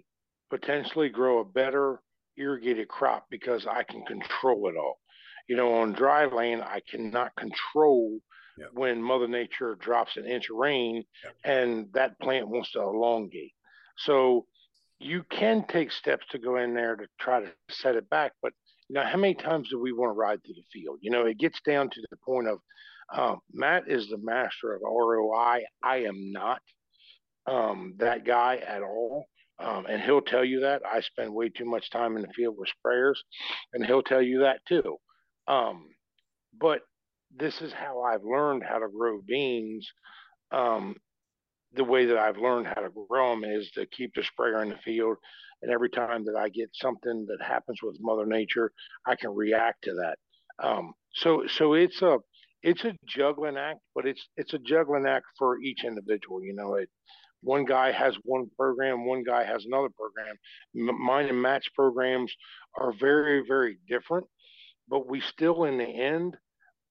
[0.49, 1.99] potentially grow a better
[2.37, 4.99] irrigated crop because I can control it all.
[5.47, 8.19] You know, on dry land, I cannot control
[8.57, 8.65] yeah.
[8.73, 11.51] when Mother Nature drops an inch of rain yeah.
[11.51, 13.53] and that plant wants to elongate.
[13.97, 14.45] So
[14.99, 18.53] you can take steps to go in there to try to set it back, but
[18.89, 20.99] you know, how many times do we want to ride through the field?
[21.01, 22.59] You know, it gets down to the point of
[23.13, 25.63] um, Matt is the master of ROI.
[25.83, 26.61] I am not
[27.45, 29.25] um, that guy at all.
[29.59, 30.81] Um, and he'll tell you that.
[30.85, 33.17] I spend way too much time in the field with sprayers,
[33.73, 34.97] and he'll tell you that too.
[35.47, 35.87] Um,
[36.59, 36.81] but
[37.35, 39.87] this is how I've learned how to grow beans.
[41.75, 44.69] The way that I've learned how to grow them is to keep the sprayer in
[44.69, 45.17] the field
[45.63, 48.71] and every time that I get something that happens with Mother Nature,
[49.07, 50.17] I can react to that.
[50.63, 52.19] Um, so so it's a
[52.61, 56.43] it's a juggling act, but it's it's a juggling act for each individual.
[56.43, 56.89] You know, it
[57.41, 60.35] one guy has one program, one guy has another program.
[60.77, 62.33] M- mine and Matt's programs
[62.77, 64.27] are very very different,
[64.89, 66.35] but we still in the end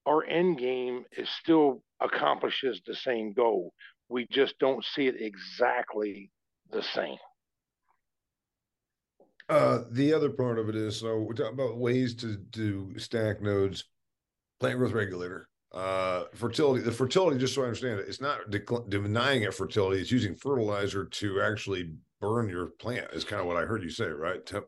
[0.06, 3.72] our end game is still accomplishes the same goal.
[4.12, 6.30] We just don't see it exactly
[6.70, 7.16] the same.
[9.48, 13.40] Uh, the other part of it is so we're talking about ways to do stack
[13.40, 13.84] nodes,
[14.60, 16.82] plant growth regulator, uh, fertility.
[16.82, 20.00] The fertility, just so I understand it, it's not decl- denying it fertility.
[20.00, 23.08] It's using fertilizer to actually burn your plant.
[23.12, 24.44] Is kind of what I heard you say, right?
[24.44, 24.66] Temp-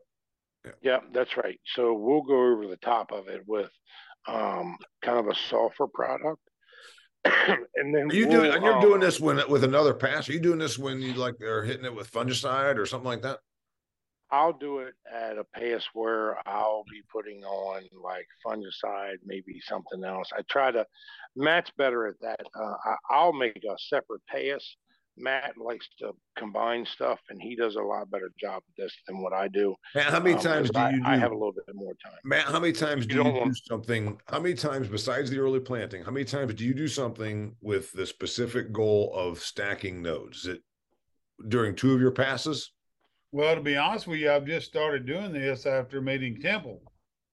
[0.65, 0.71] yeah.
[0.81, 1.59] yeah, that's right.
[1.75, 3.69] So we'll go over the top of it with
[4.27, 6.41] um, kind of a sulfur product.
[7.75, 10.29] and then are you we'll, doing and you're um, doing this when with another pass?
[10.29, 13.21] Are you doing this when you like are hitting it with fungicide or something like
[13.23, 13.39] that?
[14.31, 20.03] I'll do it at a pace where I'll be putting on like fungicide, maybe something
[20.03, 20.29] else.
[20.35, 20.85] I try to.
[21.35, 22.41] Matt's better at that.
[22.55, 24.75] Uh, I, will make a separate pace.
[25.17, 29.21] Matt likes to combine stuff, and he does a lot better job of this than
[29.21, 29.75] what I do.
[29.93, 30.97] Matt, how many um, times do I, you?
[31.01, 32.19] Do, I have a little bit more time.
[32.23, 34.19] Matt, how many times do you, you do something?
[34.27, 36.03] How many times besides the early planting?
[36.03, 40.39] How many times do you do something with the specific goal of stacking nodes?
[40.39, 40.61] Is it
[41.47, 42.71] during two of your passes?
[43.31, 46.81] Well, to be honest with you, I've just started doing this after meeting Temple.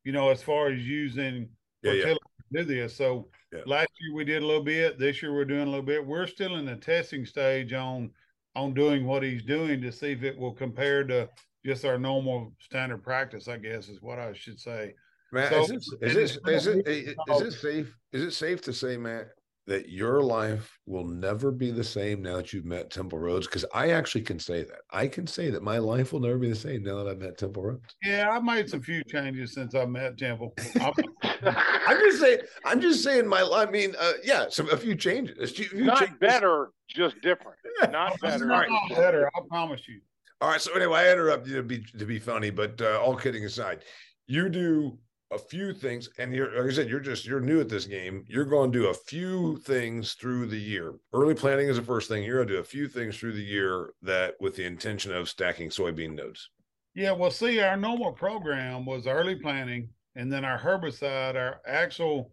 [0.05, 1.49] You know, as far as using
[1.83, 2.05] yeah, yeah.
[2.05, 2.19] to
[2.53, 2.97] do this.
[2.97, 3.61] So yeah.
[3.67, 4.99] last year we did a little bit.
[4.99, 6.05] This year we're doing a little bit.
[6.05, 8.11] We're still in the testing stage on
[8.55, 11.29] on doing what he's doing to see if it will compare to
[11.65, 13.49] just our normal standard practice.
[13.49, 14.95] I guess is what I should say.
[15.33, 17.97] Matt, so, is, this, is, this, is, it, is it safe?
[18.13, 19.29] Is it safe to say, Matt,
[19.67, 23.47] that your life will never be the same now that you've met Temple Rhodes?
[23.47, 24.81] Because I actually can say that.
[24.91, 27.39] I can say that my life will never be the same now that I've met
[27.39, 27.97] Temple Rhodes.
[28.03, 30.55] Yeah, I've made some few changes since I met Temple.
[31.45, 32.39] I'm just saying.
[32.65, 33.27] I'm just saying.
[33.27, 35.39] My, I mean, uh, yeah, some a few changes.
[35.39, 36.17] A few not changes.
[36.21, 37.59] better, just different.
[37.91, 38.47] Not better.
[38.47, 39.31] Not better.
[39.35, 40.01] I promise you.
[40.41, 40.61] All right.
[40.61, 43.81] So anyway, I interrupt you to be to be funny, but uh, all kidding aside,
[44.27, 44.99] you do
[45.33, 48.25] a few things, and you're like I said, you're just you're new at this game.
[48.29, 50.95] You're going to do a few things through the year.
[51.13, 52.23] Early planting is the first thing.
[52.23, 55.29] You're going to do a few things through the year that with the intention of
[55.29, 56.51] stacking soybean nodes.
[56.95, 62.33] Yeah, well, see, our normal program was early planting, and then our herbicide, our actual,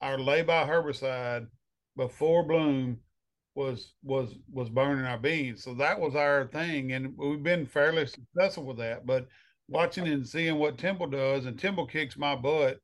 [0.00, 1.46] our lay-by herbicide
[1.96, 2.98] before bloom
[3.54, 5.64] was was was burning our beans.
[5.64, 9.04] So that was our thing, and we've been fairly successful with that.
[9.04, 9.26] But
[9.68, 12.78] watching and seeing what Temple does, and Temple kicks my butt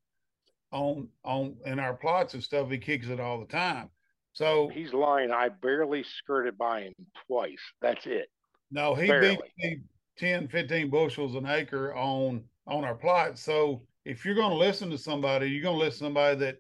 [0.72, 2.70] on on in our plots and stuff.
[2.70, 3.88] He kicks it all the time.
[4.32, 5.30] So he's lying.
[5.30, 6.94] I barely skirted by him
[7.28, 7.62] twice.
[7.80, 8.26] That's it.
[8.72, 9.36] No, he barely.
[9.36, 9.78] beat me
[10.18, 13.38] 10, 15 bushels an acre on on our plot.
[13.38, 16.56] So if you're going to listen to somebody, you're going to listen to somebody that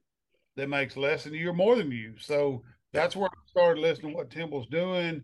[0.56, 2.14] that makes less than you or more than you.
[2.18, 5.22] So that's where I started listening to what Temple's doing.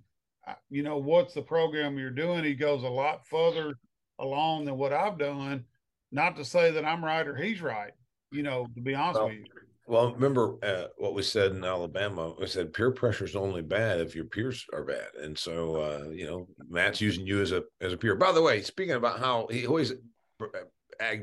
[0.68, 2.42] You know, what's the program you're doing?
[2.42, 3.74] He goes a lot further
[4.18, 5.64] along than what I've done.
[6.10, 7.92] Not to say that I'm right or he's right,
[8.32, 9.44] you know, to be honest well, with you.
[9.86, 12.34] Well, remember uh, what we said in Alabama?
[12.38, 16.08] We said peer pressure is only bad if your peers are bad, and so uh,
[16.10, 18.14] you know Matt's using you as a as a peer.
[18.14, 19.92] By the way, speaking about how he always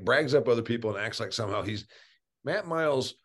[0.03, 1.85] brags up other people and acts like somehow he's
[2.43, 3.15] Matt Miles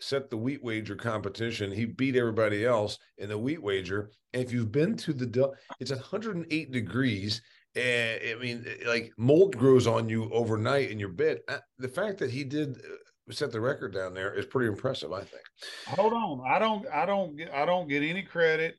[0.00, 1.72] set the wheat wager competition.
[1.72, 4.10] He beat everybody else in the wheat wager.
[4.32, 7.42] And if you've been to the, it's 108 degrees
[7.74, 11.40] and I mean, like mold grows on you overnight in your bed.
[11.48, 15.12] Uh, the fact that he did uh, set the record down there is pretty impressive,
[15.12, 15.42] I think.
[15.86, 18.76] Hold on, I don't, I don't, get, I don't get any credit.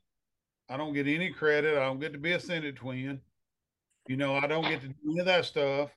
[0.68, 1.76] I don't get any credit.
[1.76, 3.20] I don't get to be a Senate twin.
[4.08, 5.90] You know, I don't get to do any of that stuff.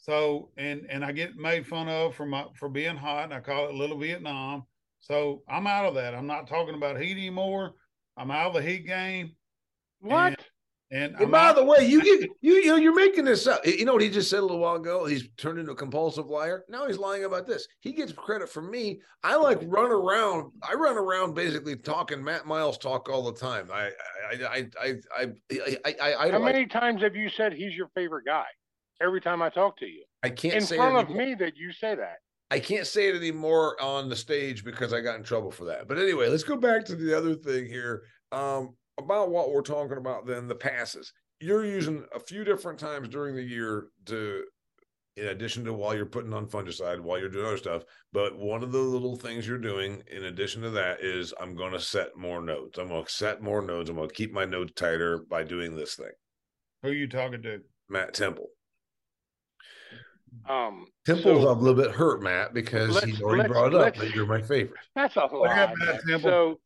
[0.00, 3.40] So, and and I get made fun of for my for being hot, and I
[3.40, 4.64] call it Little Vietnam.
[5.00, 6.14] So I'm out of that.
[6.14, 7.74] I'm not talking about heat anymore.
[8.16, 9.36] I'm out of the heat game.
[10.00, 10.28] What?
[10.28, 10.36] And
[10.92, 13.64] and, and by the way, you get you you know you're making this up.
[13.64, 15.04] You know what he just said a little while ago?
[15.04, 16.64] He's turned into a compulsive liar.
[16.68, 17.68] Now he's lying about this.
[17.80, 19.00] He gets credit from me.
[19.22, 20.50] I like run around.
[20.68, 23.68] I run around basically talking Matt Miles talk all the time.
[23.72, 23.90] I
[24.32, 27.88] I I I I I, I, I How many times have you said he's your
[27.94, 28.46] favorite guy?
[29.00, 31.94] Every time I talk to you, I can't in front of me that you say
[31.94, 32.18] that.
[32.50, 35.86] I can't say it anymore on the stage because I got in trouble for that.
[35.86, 38.02] But anyway, let's go back to the other thing here.
[38.32, 41.12] Um, about what we're talking about then the passes.
[41.40, 44.44] You're using a few different times during the year to
[45.16, 47.82] in addition to while you're putting on fungicide while you're doing other stuff
[48.12, 51.72] but one of the little things you're doing in addition to that is i'm going
[51.72, 54.44] to set more nodes i'm going to set more nodes i'm going to keep my
[54.44, 56.12] nodes tighter by doing this thing.
[56.82, 57.60] Who are you talking to?
[57.88, 58.46] Matt temple
[60.48, 64.14] um temple's so, a little bit hurt matt because he already brought it up that
[64.14, 64.78] you're my favorite.
[64.94, 65.74] That's a lot
[66.20, 66.60] so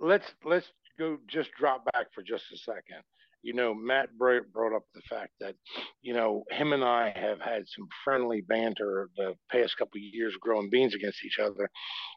[0.00, 0.66] let's let's
[0.98, 3.02] go just drop back for just a second.
[3.42, 5.54] You know, Matt brought up the fact that,
[6.02, 10.36] you know, him and I have had some friendly banter the past couple of years
[10.40, 11.70] growing beans against each other.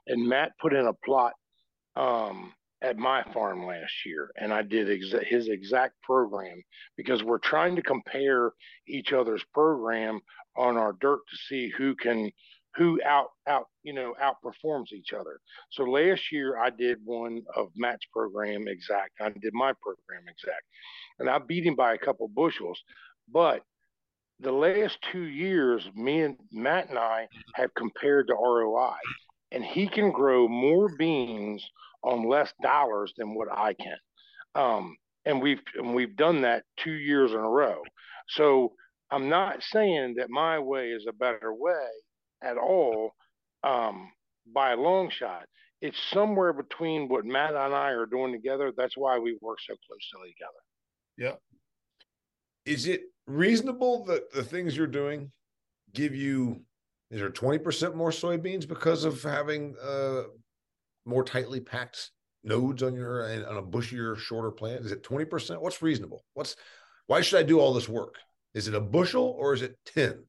[0.07, 1.33] And Matt put in a plot
[1.95, 6.63] um, at my farm last year, and I did exa- his exact program
[6.97, 8.51] because we're trying to compare
[8.87, 10.21] each other's program
[10.57, 12.31] on our dirt to see who can
[12.75, 15.39] who out out you know outperforms each other.
[15.71, 19.11] So last year I did one of Matt's program exact.
[19.19, 20.63] I did my program exact,
[21.19, 22.79] and I beat him by a couple bushels.
[23.31, 23.63] But
[24.39, 28.95] the last two years, me and Matt and I have compared the ROI,
[29.51, 31.63] and he can grow more beans
[32.03, 33.97] on less dollars than what I can.
[34.55, 37.81] Um, and we've and we've done that two years in a row.
[38.29, 38.73] So
[39.11, 41.87] I'm not saying that my way is a better way
[42.41, 43.11] at all
[43.63, 44.09] um,
[44.53, 45.45] by a long shot.
[45.81, 48.71] It's somewhere between what Matt and I are doing together.
[48.75, 50.51] That's why we work so closely together.
[51.17, 51.35] Yeah.
[52.65, 55.31] Is it reasonable that the things you're doing
[55.93, 56.61] give you
[57.09, 60.23] is there 20% more soybeans because of having uh,
[61.05, 62.11] more tightly packed
[62.43, 64.85] nodes on your on a bushier, shorter plant?
[64.85, 65.59] Is it 20%?
[65.59, 66.23] What's reasonable?
[66.35, 66.55] What's
[67.07, 68.15] why should I do all this work?
[68.53, 70.23] Is it a bushel or is it 10?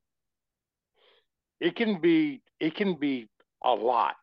[1.60, 3.28] It can be it can be
[3.64, 4.14] a lot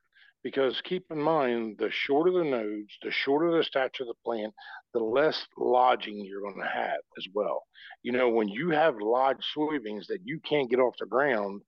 [0.44, 4.54] because keep in mind the shorter the nodes, the shorter the stature of the plant,
[4.94, 7.64] the less lodging you're going to have as well.
[8.04, 11.62] You know, when you have lodged soybeans that you can't get off the ground,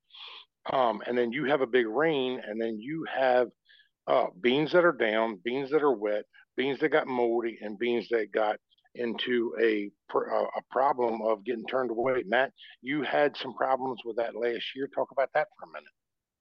[0.72, 3.48] um, and then you have a big rain, and then you have
[4.08, 8.08] uh, beans that are down, beans that are wet, beans that got moldy, and beans
[8.10, 8.58] that got
[8.96, 12.24] into a uh, a problem of getting turned away.
[12.28, 12.52] Matt,
[12.82, 14.88] you had some problems with that last year.
[14.94, 15.90] Talk about that for a minute.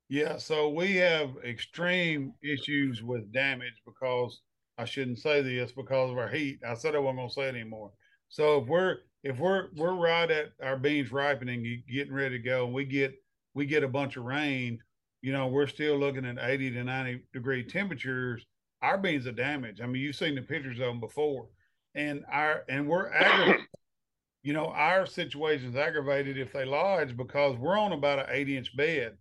[0.09, 4.41] Yeah, so we have extreme issues with damage because
[4.77, 6.59] I shouldn't say this because of our heat.
[6.67, 7.93] I said I wasn't to say it anymore.
[8.29, 12.65] So if we're if we're we're right at our beans ripening, getting ready to go,
[12.65, 13.15] and we get
[13.55, 14.81] we get a bunch of rain,
[15.23, 18.45] you know, we're still looking at 80 to 90 degree temperatures.
[18.83, 19.81] Our beans are damaged.
[19.81, 21.49] I mean, you've seen the pictures of them before
[21.95, 23.67] and our and we're aggravated.
[24.43, 28.49] you know, our situation is aggravated if they lodge because we're on about an eight
[28.49, 29.17] inch bed.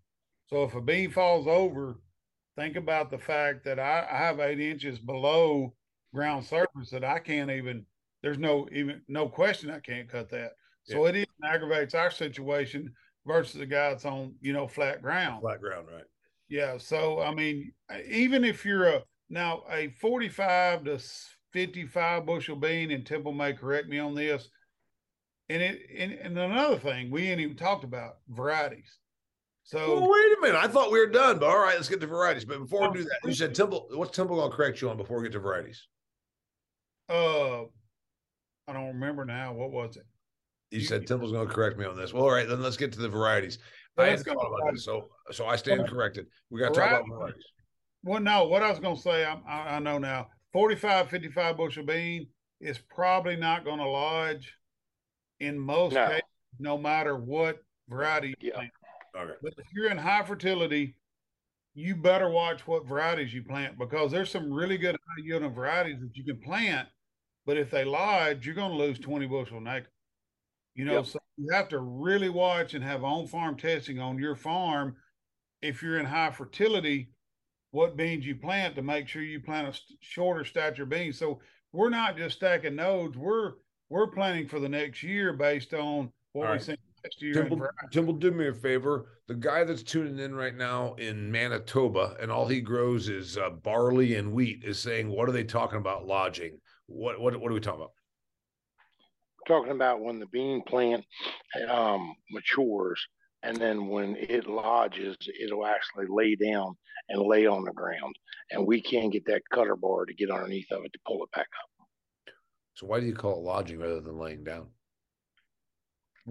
[0.48, 2.00] So if a bean falls over,
[2.58, 5.74] think about the fact that I, I have eight inches below
[6.14, 7.86] ground surface that I can't even.
[8.22, 10.52] There's no even no question I can't cut that.
[10.84, 11.10] So yeah.
[11.10, 12.92] it even aggravates our situation
[13.26, 15.42] versus the guy that's on you know flat ground.
[15.42, 16.04] Flat ground, right?
[16.50, 16.78] Yeah.
[16.78, 17.72] So I mean,
[18.10, 21.00] even if you're a now a 45 to
[21.54, 24.50] 55 bushel bean, and Temple may correct me on this.
[25.50, 29.00] And it and, and another thing we ain't even talked about varieties.
[29.64, 30.58] So well, wait a minute.
[30.58, 32.46] I thought we were done, but all right, let's get to varieties.
[32.46, 33.88] But before we do that, you said Temple.
[33.92, 35.88] What's Temple gonna correct you on before we get to varieties?
[37.10, 37.64] Uh,
[38.68, 39.54] I don't remember now.
[39.54, 40.06] What was it?
[40.70, 42.14] You, you said Temple's going to correct me on this.
[42.14, 43.58] Well, all right, then let's get to the varieties.
[43.98, 46.28] I hadn't thought about this, so so I stand corrected.
[46.50, 47.44] We got to talk about varieties.
[48.04, 50.28] Well, no, what I was going to say, I, I, I know now.
[50.54, 52.28] 45, 55 bushel bean
[52.60, 54.54] is probably not going to lodge
[55.40, 56.08] in most no.
[56.08, 56.24] cases,
[56.60, 58.54] no matter what variety you yeah.
[58.56, 58.72] plant.
[59.18, 59.34] Okay.
[59.42, 60.96] But if you're in high fertility,
[61.74, 66.00] you better watch what varieties you plant because there's some really good high yielding varieties
[66.02, 66.88] that you can plant,
[67.46, 69.88] but if they lodge, you're going to lose 20 bushel an acre.
[70.76, 71.06] You know, yep.
[71.06, 74.96] so you have to really watch and have on farm testing on your farm.
[75.62, 77.10] If you're in high fertility,
[77.72, 81.18] what beans you plant to make sure you plant a shorter stature beans.
[81.18, 81.40] So
[81.72, 83.18] we're not just stacking nodes.
[83.18, 83.54] We're
[83.90, 86.62] we're planning for the next year based on what All we right.
[86.62, 87.34] see next year.
[87.34, 89.08] Temple, Temple, do me a favor.
[89.28, 93.50] The guy that's tuning in right now in Manitoba and all he grows is uh,
[93.50, 96.60] barley and wheat is saying, what are they talking about lodging?
[96.88, 97.94] What what what are we talking about?
[99.48, 101.04] talking about when the bean plant
[101.70, 103.04] um, matures
[103.44, 106.76] and then when it lodges, it'll actually lay down
[107.10, 108.16] and lay on the ground,
[108.52, 111.32] and we can't get that cutter bar to get underneath of it to pull it
[111.32, 111.88] back up.
[112.74, 114.68] So why do you call it lodging rather than laying down?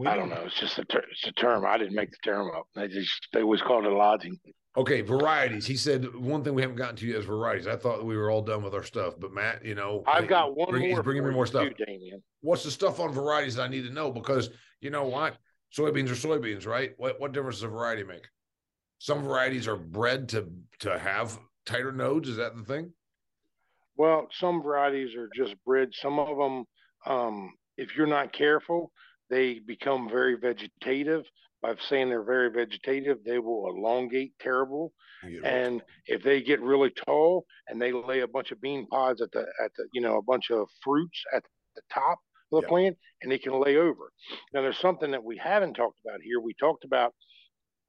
[0.07, 0.45] I don't know.
[0.47, 1.65] It's just a ter- it's a term.
[1.67, 2.67] I didn't make the term up.
[2.75, 4.39] They just they always called it lodging.
[4.77, 5.67] Okay, varieties.
[5.67, 7.67] He said one thing we haven't gotten to yet is varieties.
[7.67, 10.57] I thought we were all done with our stuff, but Matt, you know, I've got
[10.57, 10.99] one bring, more.
[10.99, 11.69] He's bringing me more stuff.
[11.79, 14.13] You, What's the stuff on varieties that I need to know?
[14.13, 15.37] Because you know what,
[15.77, 16.93] soybeans are soybeans, right?
[16.97, 18.27] What what difference does a variety make?
[18.99, 20.49] Some varieties are bred to
[20.81, 22.29] to have tighter nodes.
[22.29, 22.93] Is that the thing?
[23.97, 25.91] Well, some varieties are just bred.
[25.93, 26.65] Some of them,
[27.07, 28.93] um, if you're not careful,
[29.29, 31.25] they become very vegetative.
[31.61, 34.93] By saying they're very vegetative, they will elongate terrible.
[35.45, 39.33] And if they get really tall and they lay a bunch of bean pods at
[39.33, 41.43] the at the you know a bunch of fruits at
[41.75, 42.19] the top
[42.51, 42.69] the Yeah.
[42.69, 44.13] plant and it can lay over.
[44.53, 46.41] Now, there's something that we haven't talked about here.
[46.41, 47.15] We talked about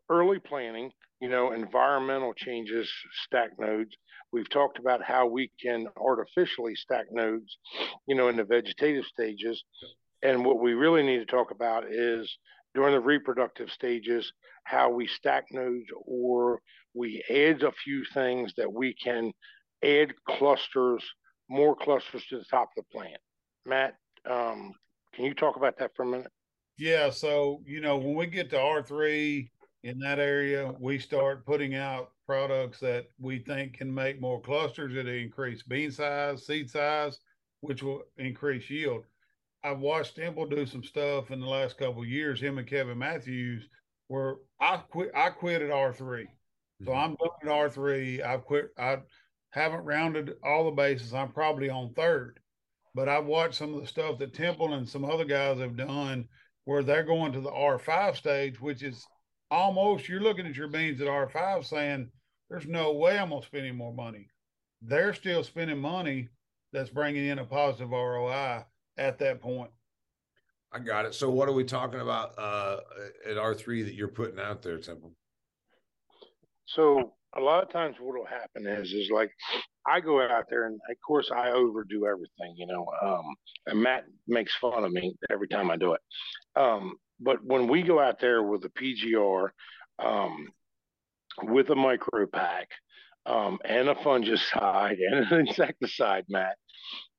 [0.09, 2.91] early planning, you know, environmental changes,
[3.25, 3.95] stack nodes.
[4.31, 7.57] We've talked about how we can artificially stack nodes,
[8.05, 9.63] you know, in the vegetative stages.
[10.21, 12.37] And what we really need to talk about is
[12.75, 14.31] during the reproductive stages,
[14.63, 16.61] how we stack nodes or
[16.93, 19.31] we add a few things that we can
[19.83, 21.03] add clusters,
[21.49, 23.17] more clusters to the top of the plant.
[23.65, 23.95] Matt,
[24.25, 24.73] um,
[25.13, 26.31] can you talk about that for a minute?
[26.77, 29.51] Yeah, so you know, when we get to R three
[29.83, 34.93] in that area, we start putting out products that we think can make more clusters
[34.93, 37.19] that increase bean size, seed size,
[37.61, 39.05] which will increase yield.
[39.63, 42.39] I've watched Temple do some stuff in the last couple of years.
[42.39, 43.67] Him and Kevin Matthews,
[44.07, 45.11] where I quit.
[45.13, 46.27] I quit at R 3
[46.83, 46.95] so Mhm.
[46.95, 48.21] I'm done at R three.
[48.21, 48.71] I've quit.
[48.77, 48.99] I
[49.51, 51.13] haven't rounded all the bases.
[51.13, 52.39] I'm probably on third,
[52.95, 56.27] but I've watched some of the stuff that Temple and some other guys have done
[56.65, 59.05] where they're going to the R five stage, which is
[59.51, 62.11] almost you're looking at your beans at R five saying,
[62.49, 64.27] "There's no way I'm gonna spend any more money."
[64.81, 66.29] They're still spending money
[66.71, 68.65] that's bringing in a positive ROI
[68.97, 69.71] at that point.
[70.71, 71.15] I got it.
[71.15, 72.77] So what are we talking about uh
[73.25, 75.13] at R three that you're putting out there, Temple?
[76.65, 79.31] So a lot of times what will happen is is like
[79.89, 82.85] I go out there and of course I overdo everything, you know.
[83.01, 83.35] Um,
[83.67, 86.01] and Matt makes fun of me every time I do it.
[86.55, 89.49] Um, but when we go out there with a PGR,
[89.99, 90.49] um,
[91.43, 92.69] with a micro pack,
[93.25, 96.55] um, and a fungicide and an insecticide, Matt,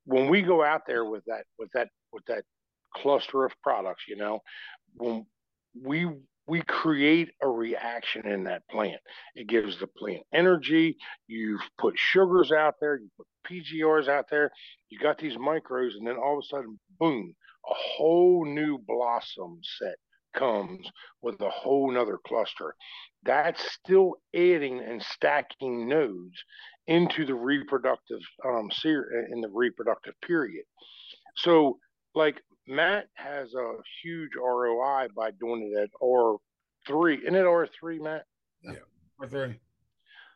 [0.05, 2.43] when we go out there with that with that with that
[2.95, 4.39] cluster of products, you know,
[4.95, 5.25] when
[5.79, 6.07] we
[6.51, 8.99] we create a reaction in that plant.
[9.35, 10.97] It gives the plant energy.
[11.27, 14.51] You've put sugars out there, you put PGRs out there,
[14.89, 17.33] you got these micros, and then all of a sudden, boom,
[17.65, 19.95] a whole new blossom set
[20.35, 20.85] comes
[21.21, 22.75] with a whole nother cluster.
[23.23, 26.43] That's still adding and stacking nodes
[26.85, 30.65] into the reproductive um ser- in the reproductive period.
[31.37, 31.79] So
[32.13, 36.37] like Matt has a huge ROI by doing it at R
[36.87, 37.17] three.
[37.17, 38.25] Isn't it R three, Matt?
[38.63, 38.73] Yeah,
[39.19, 39.59] R three.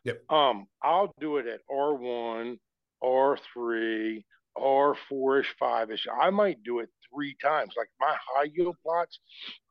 [0.04, 0.22] Yep.
[0.30, 2.58] Um, I'll do it at R one,
[3.02, 4.24] R three,
[4.56, 6.06] R four ish, five ish.
[6.20, 7.74] I might do it three times.
[7.76, 9.18] Like my high yield plots,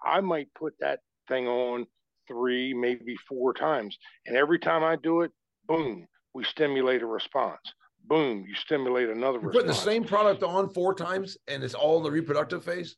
[0.03, 1.85] I might put that thing on
[2.27, 3.97] three, maybe four times.
[4.25, 5.31] And every time I do it,
[5.67, 7.61] boom, we stimulate a response.
[8.07, 11.97] Boom, you stimulate another You're putting the same product on four times and it's all
[11.97, 12.95] in the reproductive phase?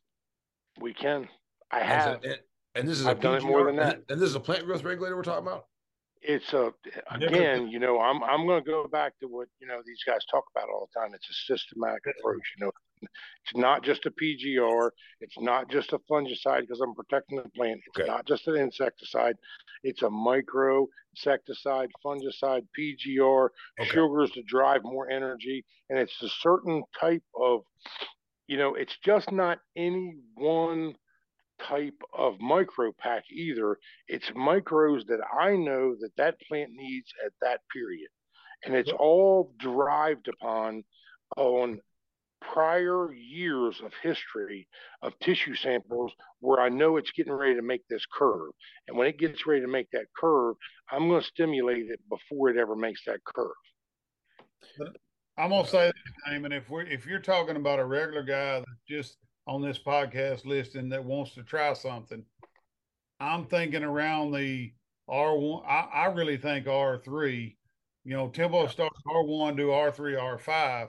[0.80, 1.28] We can.
[1.70, 2.04] I And have.
[2.22, 2.38] so- And,
[2.74, 3.94] and this is I've a done it more than that.
[3.96, 5.64] And, and this is a plant growth regulator we're talking about?
[6.20, 6.72] it's a
[7.12, 10.18] again, you know, I'm I'm going to go back to what you know these guys
[10.28, 11.14] talk about all the time.
[11.14, 12.42] It's a systematic approach.
[12.58, 14.90] You know, it's not just a PGR.
[15.20, 17.80] It's not just a fungicide because I'm protecting the plant.
[17.86, 18.08] It's Okay.
[18.08, 19.36] not just an insecticide.
[19.82, 23.90] It's a micro insecticide, fungicide, PGR, Okay.
[23.90, 27.62] sugars to drive more energy, and it's a certain type of,
[28.46, 30.94] you know, it's just not any one
[31.58, 33.78] type of micro pack either.
[34.06, 38.08] It's micros that I know that that plant needs at that period.
[38.64, 40.84] And it's all derived upon
[41.36, 41.80] on
[42.52, 44.68] prior years of history
[45.02, 48.50] of tissue samples where I know it's getting ready to make this curve.
[48.86, 50.56] And when it gets ready to make that curve,
[50.90, 53.52] I'm going to stimulate it before it ever makes that curve.
[55.38, 56.52] I'm gonna say this, Damian.
[56.52, 60.88] If we're if you're talking about a regular guy that's just on this podcast listing
[60.88, 62.24] that wants to try something,
[63.20, 64.72] I'm thinking around the
[65.08, 65.62] R one.
[65.64, 67.56] I, I really think R three.
[68.04, 70.88] You know, Temple starts R one, to R three, R five.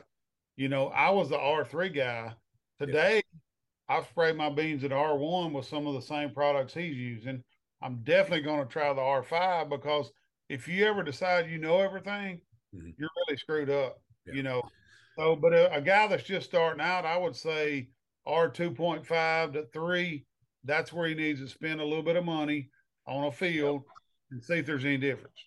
[0.60, 2.34] You know, I was the R three guy.
[2.82, 3.22] Today,
[3.88, 7.42] I've sprayed my beans at R one with some of the same products he's using.
[7.82, 10.12] I'm definitely going to try the R five because
[10.50, 12.42] if you ever decide you know everything,
[12.76, 12.94] Mhm.
[12.98, 14.34] you're really screwed up Yeah.
[14.34, 14.62] you know.
[15.18, 17.88] So, but a, a guy that's just starting out, I would say
[18.26, 20.26] R two point five to three.
[20.66, 22.70] That's where he needs to spend a little bit of money
[23.08, 23.84] on a field
[24.30, 25.38] and see if there's any difference.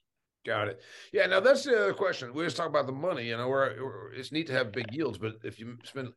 [0.45, 0.81] Got it.
[1.13, 1.27] Yeah.
[1.27, 2.35] Now that's the other question.
[2.35, 3.29] We just talk about the money.
[3.29, 6.09] You know, where where it's neat to have big yields, but if you spend,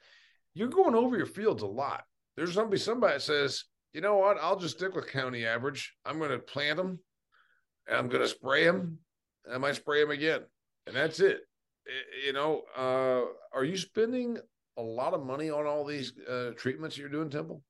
[0.54, 2.04] you're going over your fields a lot.
[2.36, 4.38] There's somebody somebody says, you know what?
[4.42, 5.94] I'll just stick with county average.
[6.06, 7.00] I'm going to plant them,
[7.88, 8.98] and I'm going to spray them,
[9.46, 10.42] and I might spray them again,
[10.88, 11.42] and that's it.
[12.26, 14.40] You know, uh, are you spending
[14.78, 17.62] a lot of money on all these uh, treatments you're doing, Temple?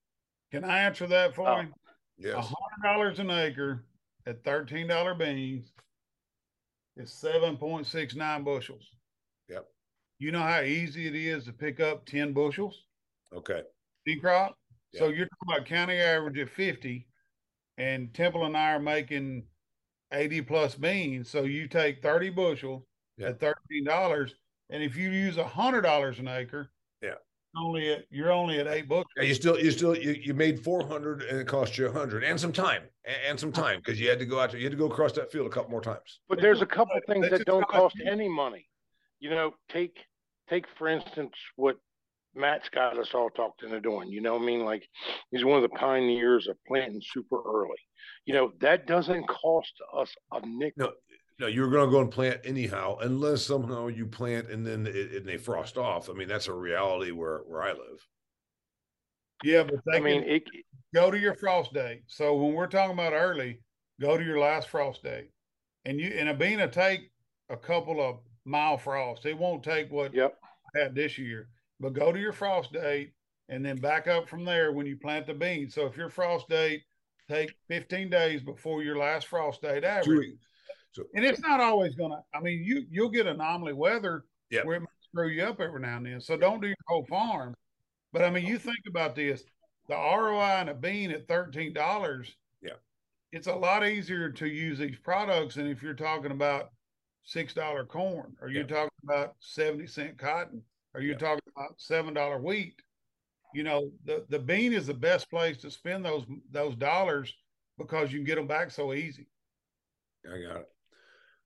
[0.52, 1.62] Can I answer that for Oh.
[1.62, 1.68] you?
[1.68, 1.72] A
[2.18, 2.46] Yes.
[2.46, 3.84] hundred dollars an acre
[4.26, 5.74] at thirteen dollar beans
[6.98, 8.90] is seven point six nine bushels.
[9.50, 9.68] Yep.
[10.20, 12.86] You know how easy it is to pick up ten bushels?
[13.34, 13.62] Okay.
[14.08, 14.56] seed crop.
[14.94, 15.00] Yeah.
[15.00, 17.06] So you're talking about county average of 50,
[17.78, 19.44] and Temple and I are making
[20.14, 21.30] 80 plus beans.
[21.30, 22.84] So you take 30 bushels
[23.18, 23.30] yeah.
[23.30, 24.32] at $13.
[24.70, 26.72] And if you use $100 an acre,
[27.58, 29.06] only at, you're only at eight bushels.
[29.18, 32.24] Yeah, you still, you still, you, you made 400 and it cost you a 100
[32.24, 34.64] and some time and, and some time because you had to go out, to, you
[34.64, 36.20] had to go across that field a couple more times.
[36.30, 38.68] But there's a couple things that don't cost any money.
[39.20, 39.98] You know, take,
[40.50, 41.78] take for instance, what
[42.36, 44.10] Matt's got us all talked into doing.
[44.10, 44.88] You know, I mean, like
[45.32, 47.78] he's one of the pioneers of planting super early.
[48.26, 50.88] You know, that doesn't cost us a nickel.
[50.88, 50.92] No,
[51.40, 55.14] no, you're going to go and plant anyhow, unless somehow you plant and then it,
[55.14, 56.10] and they frost off.
[56.10, 58.08] I mean, that's a reality where where I live.
[59.44, 60.44] Yeah, but I mean, it,
[60.94, 62.04] go to your frost date.
[62.08, 63.60] So when we're talking about early,
[64.00, 65.30] go to your last frost date,
[65.84, 67.12] and you and a bean will take
[67.50, 69.26] a couple of mild frost.
[69.26, 70.38] It won't take what yep.
[70.76, 73.12] I had this year but go to your frost date
[73.50, 75.74] and then back up from there when you plant the beans.
[75.76, 76.84] So if your frost date
[77.30, 80.38] take 15 days before your last frost date average.
[80.96, 84.66] So, and it's not always gonna I mean you you'll get anomaly weather yep.
[84.66, 86.22] where it might screw you up every now and then.
[86.22, 87.54] So don't do your whole farm.
[88.14, 89.44] But I mean you think about this,
[89.90, 92.34] the ROI in a bean at thirteen dollars.
[92.62, 92.76] Yeah.
[93.34, 96.70] It's a lot easier to use these products than if you're talking about
[97.26, 98.68] six dollar corn or you're yeah.
[98.68, 100.62] talking about 70 cent cotton
[100.94, 101.18] or you're yeah.
[101.18, 102.82] talking about seven dollar wheat,
[103.54, 107.34] you know, the, the bean is the best place to spend those those dollars
[107.78, 109.28] because you can get them back so easy.
[110.26, 110.70] I got it.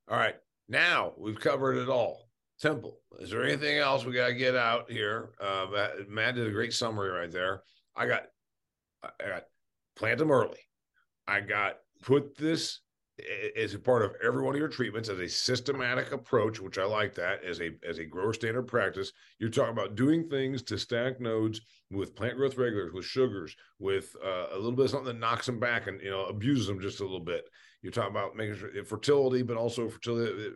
[0.10, 0.36] All right.
[0.68, 2.30] Now we've covered it all.
[2.60, 3.00] Temple.
[3.20, 5.30] Is there anything else we got to get out here?
[5.40, 5.68] Uh,
[6.10, 7.62] Matt did a great summary right there.
[7.96, 8.24] I got,
[9.04, 9.44] I got
[9.96, 10.60] plant them early.
[11.28, 12.82] I got put this
[13.58, 16.86] as a part of every one of your treatments as a systematic approach, which I
[16.86, 19.12] like that as a as a grower standard practice.
[19.40, 24.16] You're talking about doing things to stack nodes with plant growth regulators, with sugars, with
[24.24, 26.80] uh, a little bit of something that knocks them back and you know abuses them
[26.80, 27.46] just a little bit.
[27.82, 30.50] You're talking about making sure fertility, but also fertility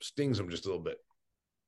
[0.00, 0.98] stings them just a little bit.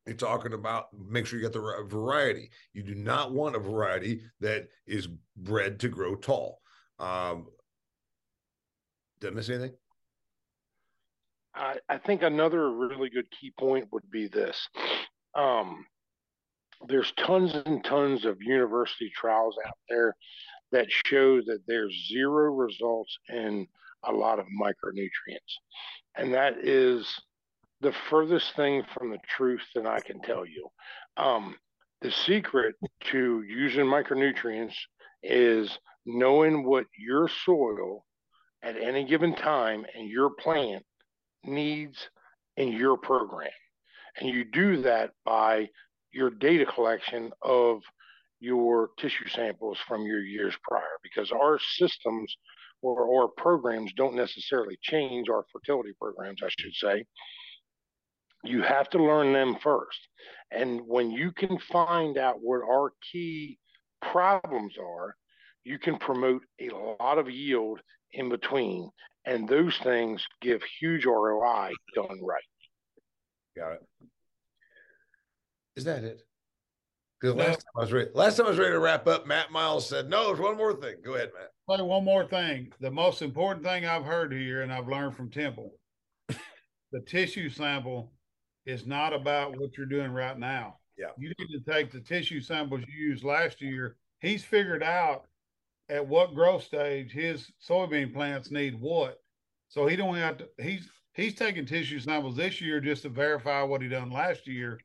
[0.07, 2.51] You're talking about make sure you get the right variety.
[2.73, 6.61] You do not want a variety that is bred to grow tall.
[6.99, 7.47] Um,
[9.21, 9.73] did I miss anything?
[11.55, 14.69] I, I think another really good key point would be this.
[15.35, 15.85] Um,
[16.87, 20.15] there's tons and tons of university trials out there
[20.71, 23.67] that show that there's zero results in
[24.05, 25.59] a lot of micronutrients.
[26.17, 27.07] And that is
[27.81, 30.69] the furthest thing from the truth that I can tell you.
[31.17, 31.57] Um,
[32.01, 32.77] the secret
[33.11, 34.75] to using micronutrients
[35.23, 38.05] is knowing what your soil
[38.63, 40.85] at any given time and your plant
[41.45, 42.09] needs
[42.57, 43.51] in your program.
[44.19, 45.69] And you do that by
[46.13, 47.83] your data collection of
[48.41, 52.37] your tissue samples from your years prior because our systems
[52.83, 57.05] or, or programs don't necessarily change our fertility programs, I should say.
[58.45, 59.99] You have to learn them first.
[60.51, 63.59] And when you can find out what our key
[64.01, 65.15] problems are,
[65.65, 66.69] you can promote a
[67.03, 67.81] lot of yield
[68.13, 68.91] in between
[69.29, 72.43] and those things give huge ROI done right.
[73.57, 73.87] Got it.
[75.77, 76.23] Is that it?
[77.21, 78.11] Because last time I was ready.
[78.15, 80.75] Last time I was ready to wrap up, Matt Miles said, "No, there's one more
[80.75, 81.51] thing." Go ahead, Matt.
[81.67, 82.73] Play one more thing.
[82.81, 85.75] The most important thing I've heard here, and I've learned from Temple,
[86.29, 88.13] the tissue sample
[88.67, 90.77] is not about what you're doing right now.
[90.97, 93.97] Yeah, you need to take the tissue samples you used last year.
[94.21, 95.25] He's figured out
[95.89, 99.19] at what growth stage his soybean plants need what.
[99.69, 100.49] So he don't have to.
[100.59, 104.79] He's he's taking tissue samples this year just to verify what he done last year.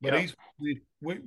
[0.00, 0.20] But yeah.
[0.20, 0.80] he's we,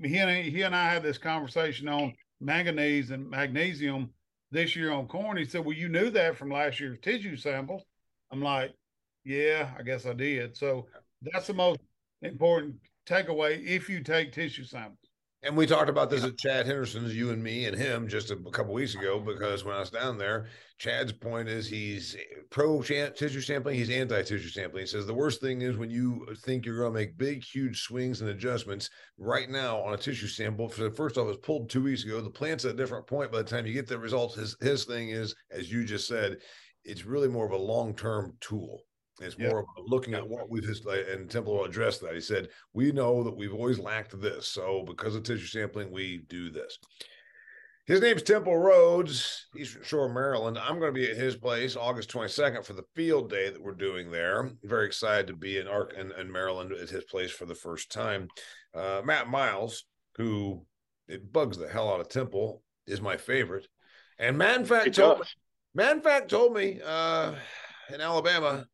[0.03, 4.09] he and he and I had this conversation on manganese and magnesium
[4.51, 5.37] this year on corn.
[5.37, 7.83] He said, "Well, you knew that from last year's tissue samples."
[8.31, 8.73] I'm like,
[9.23, 10.87] "Yeah, I guess I did." So
[11.21, 11.79] that's the most
[12.21, 12.75] important
[13.07, 15.08] takeaway if you take tissue samples.
[15.41, 18.35] And we talked about this at Chad Henderson's, you and me and him, just a
[18.51, 19.21] couple weeks ago.
[19.21, 22.17] Because when I was down there, Chad's point is he's
[22.49, 24.81] pro tissue sampling, he's anti tissue sampling.
[24.81, 27.83] He says the worst thing is when you think you're going to make big, huge
[27.83, 28.89] swings and adjustments.
[29.17, 32.19] Right now, on a tissue sample, for the first off, it's pulled two weeks ago.
[32.19, 34.35] The plant's at a different point by the time you get the results.
[34.35, 36.39] His his thing is, as you just said,
[36.83, 38.81] it's really more of a long term tool.
[39.21, 39.65] It's more yep.
[39.77, 42.13] about looking at what we've just, and Temple will address that.
[42.13, 44.47] He said, We know that we've always lacked this.
[44.47, 46.77] So, because of tissue sampling, we do this.
[47.89, 49.47] His name's Temple Rhodes.
[49.55, 50.59] He's from Shore, Maryland.
[50.59, 53.73] I'm going to be at his place August 22nd for the field day that we're
[53.73, 54.51] doing there.
[54.63, 57.91] Very excited to be in Ark in, in Maryland at his place for the first
[57.91, 58.27] time.
[58.75, 59.85] Uh, Matt Miles,
[60.17, 60.63] who
[61.07, 63.67] it bugs the hell out of Temple is my favorite.
[64.19, 65.25] And Manfact told me,
[65.73, 67.33] Manfact told me uh,
[67.91, 68.67] in Alabama,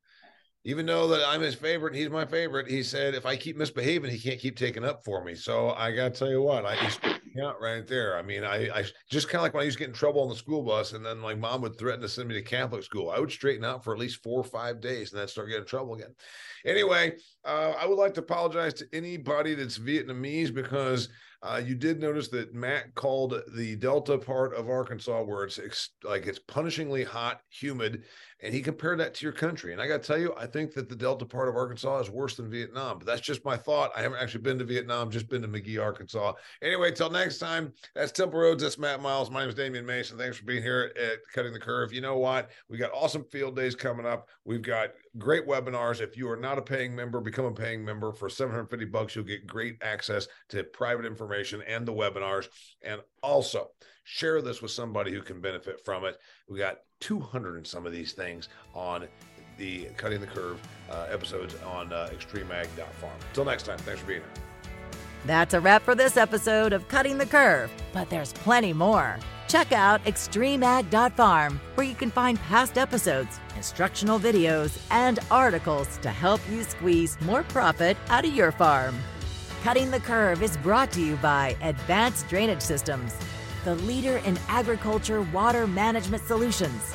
[0.66, 2.68] even though that I'm his favorite, he's my favorite.
[2.68, 5.36] He said if I keep misbehaving, he can't keep taking up for me.
[5.36, 6.99] So I got to tell you what, I he's
[7.39, 8.18] out right there.
[8.18, 10.24] I mean, I, I just kind of like when I used to get in trouble
[10.24, 12.84] on the school bus, and then my mom would threaten to send me to Catholic
[12.84, 13.11] school.
[13.11, 15.61] I would straighten out for at least four or five days, and then start getting
[15.61, 16.16] in trouble again.
[16.66, 17.13] Anyway,
[17.45, 21.09] uh, I would like to apologize to anybody that's Vietnamese because
[21.45, 25.91] uh, you did notice that Matt called the Delta part of Arkansas, where it's ex-
[26.03, 28.03] like it's punishingly hot, humid,
[28.41, 29.71] and he compared that to your country.
[29.71, 32.09] And I got to tell you, I think that the Delta part of Arkansas is
[32.09, 32.97] worse than Vietnam.
[32.97, 33.91] But that's just my thought.
[33.95, 36.33] I haven't actually been to Vietnam, just been to McGehee, Arkansas.
[36.63, 38.63] Anyway, till next time, that's Temple Rhodes.
[38.63, 39.29] That's Matt Miles.
[39.29, 40.17] My name is Damian Mason.
[40.17, 41.93] Thanks for being here at Cutting the Curve.
[41.93, 42.49] You know what?
[42.69, 44.29] We got awesome field days coming up.
[44.45, 46.01] We've got great webinars.
[46.01, 49.16] If you are not a paying member, become a paying member for 750 bucks.
[49.16, 52.47] You'll get great access to private information and the webinars.
[52.82, 53.70] And also
[54.03, 56.18] share this with somebody who can benefit from it.
[56.49, 59.07] We got 200 and some of these things on
[59.57, 60.59] the Cutting the Curve
[60.91, 63.13] uh, episodes on uh, extremeag.farm.
[63.30, 64.43] Until next time, thanks for being here.
[65.26, 69.18] That's a wrap for this episode of Cutting the Curve, but there's plenty more.
[69.56, 76.41] Check out extremeag.farm, where you can find past episodes, instructional videos, and articles to help
[76.51, 78.97] you squeeze more profit out of your farm.
[79.64, 83.16] Cutting the Curve is brought to you by Advanced Drainage Systems,
[83.64, 86.93] the leader in agriculture water management solutions.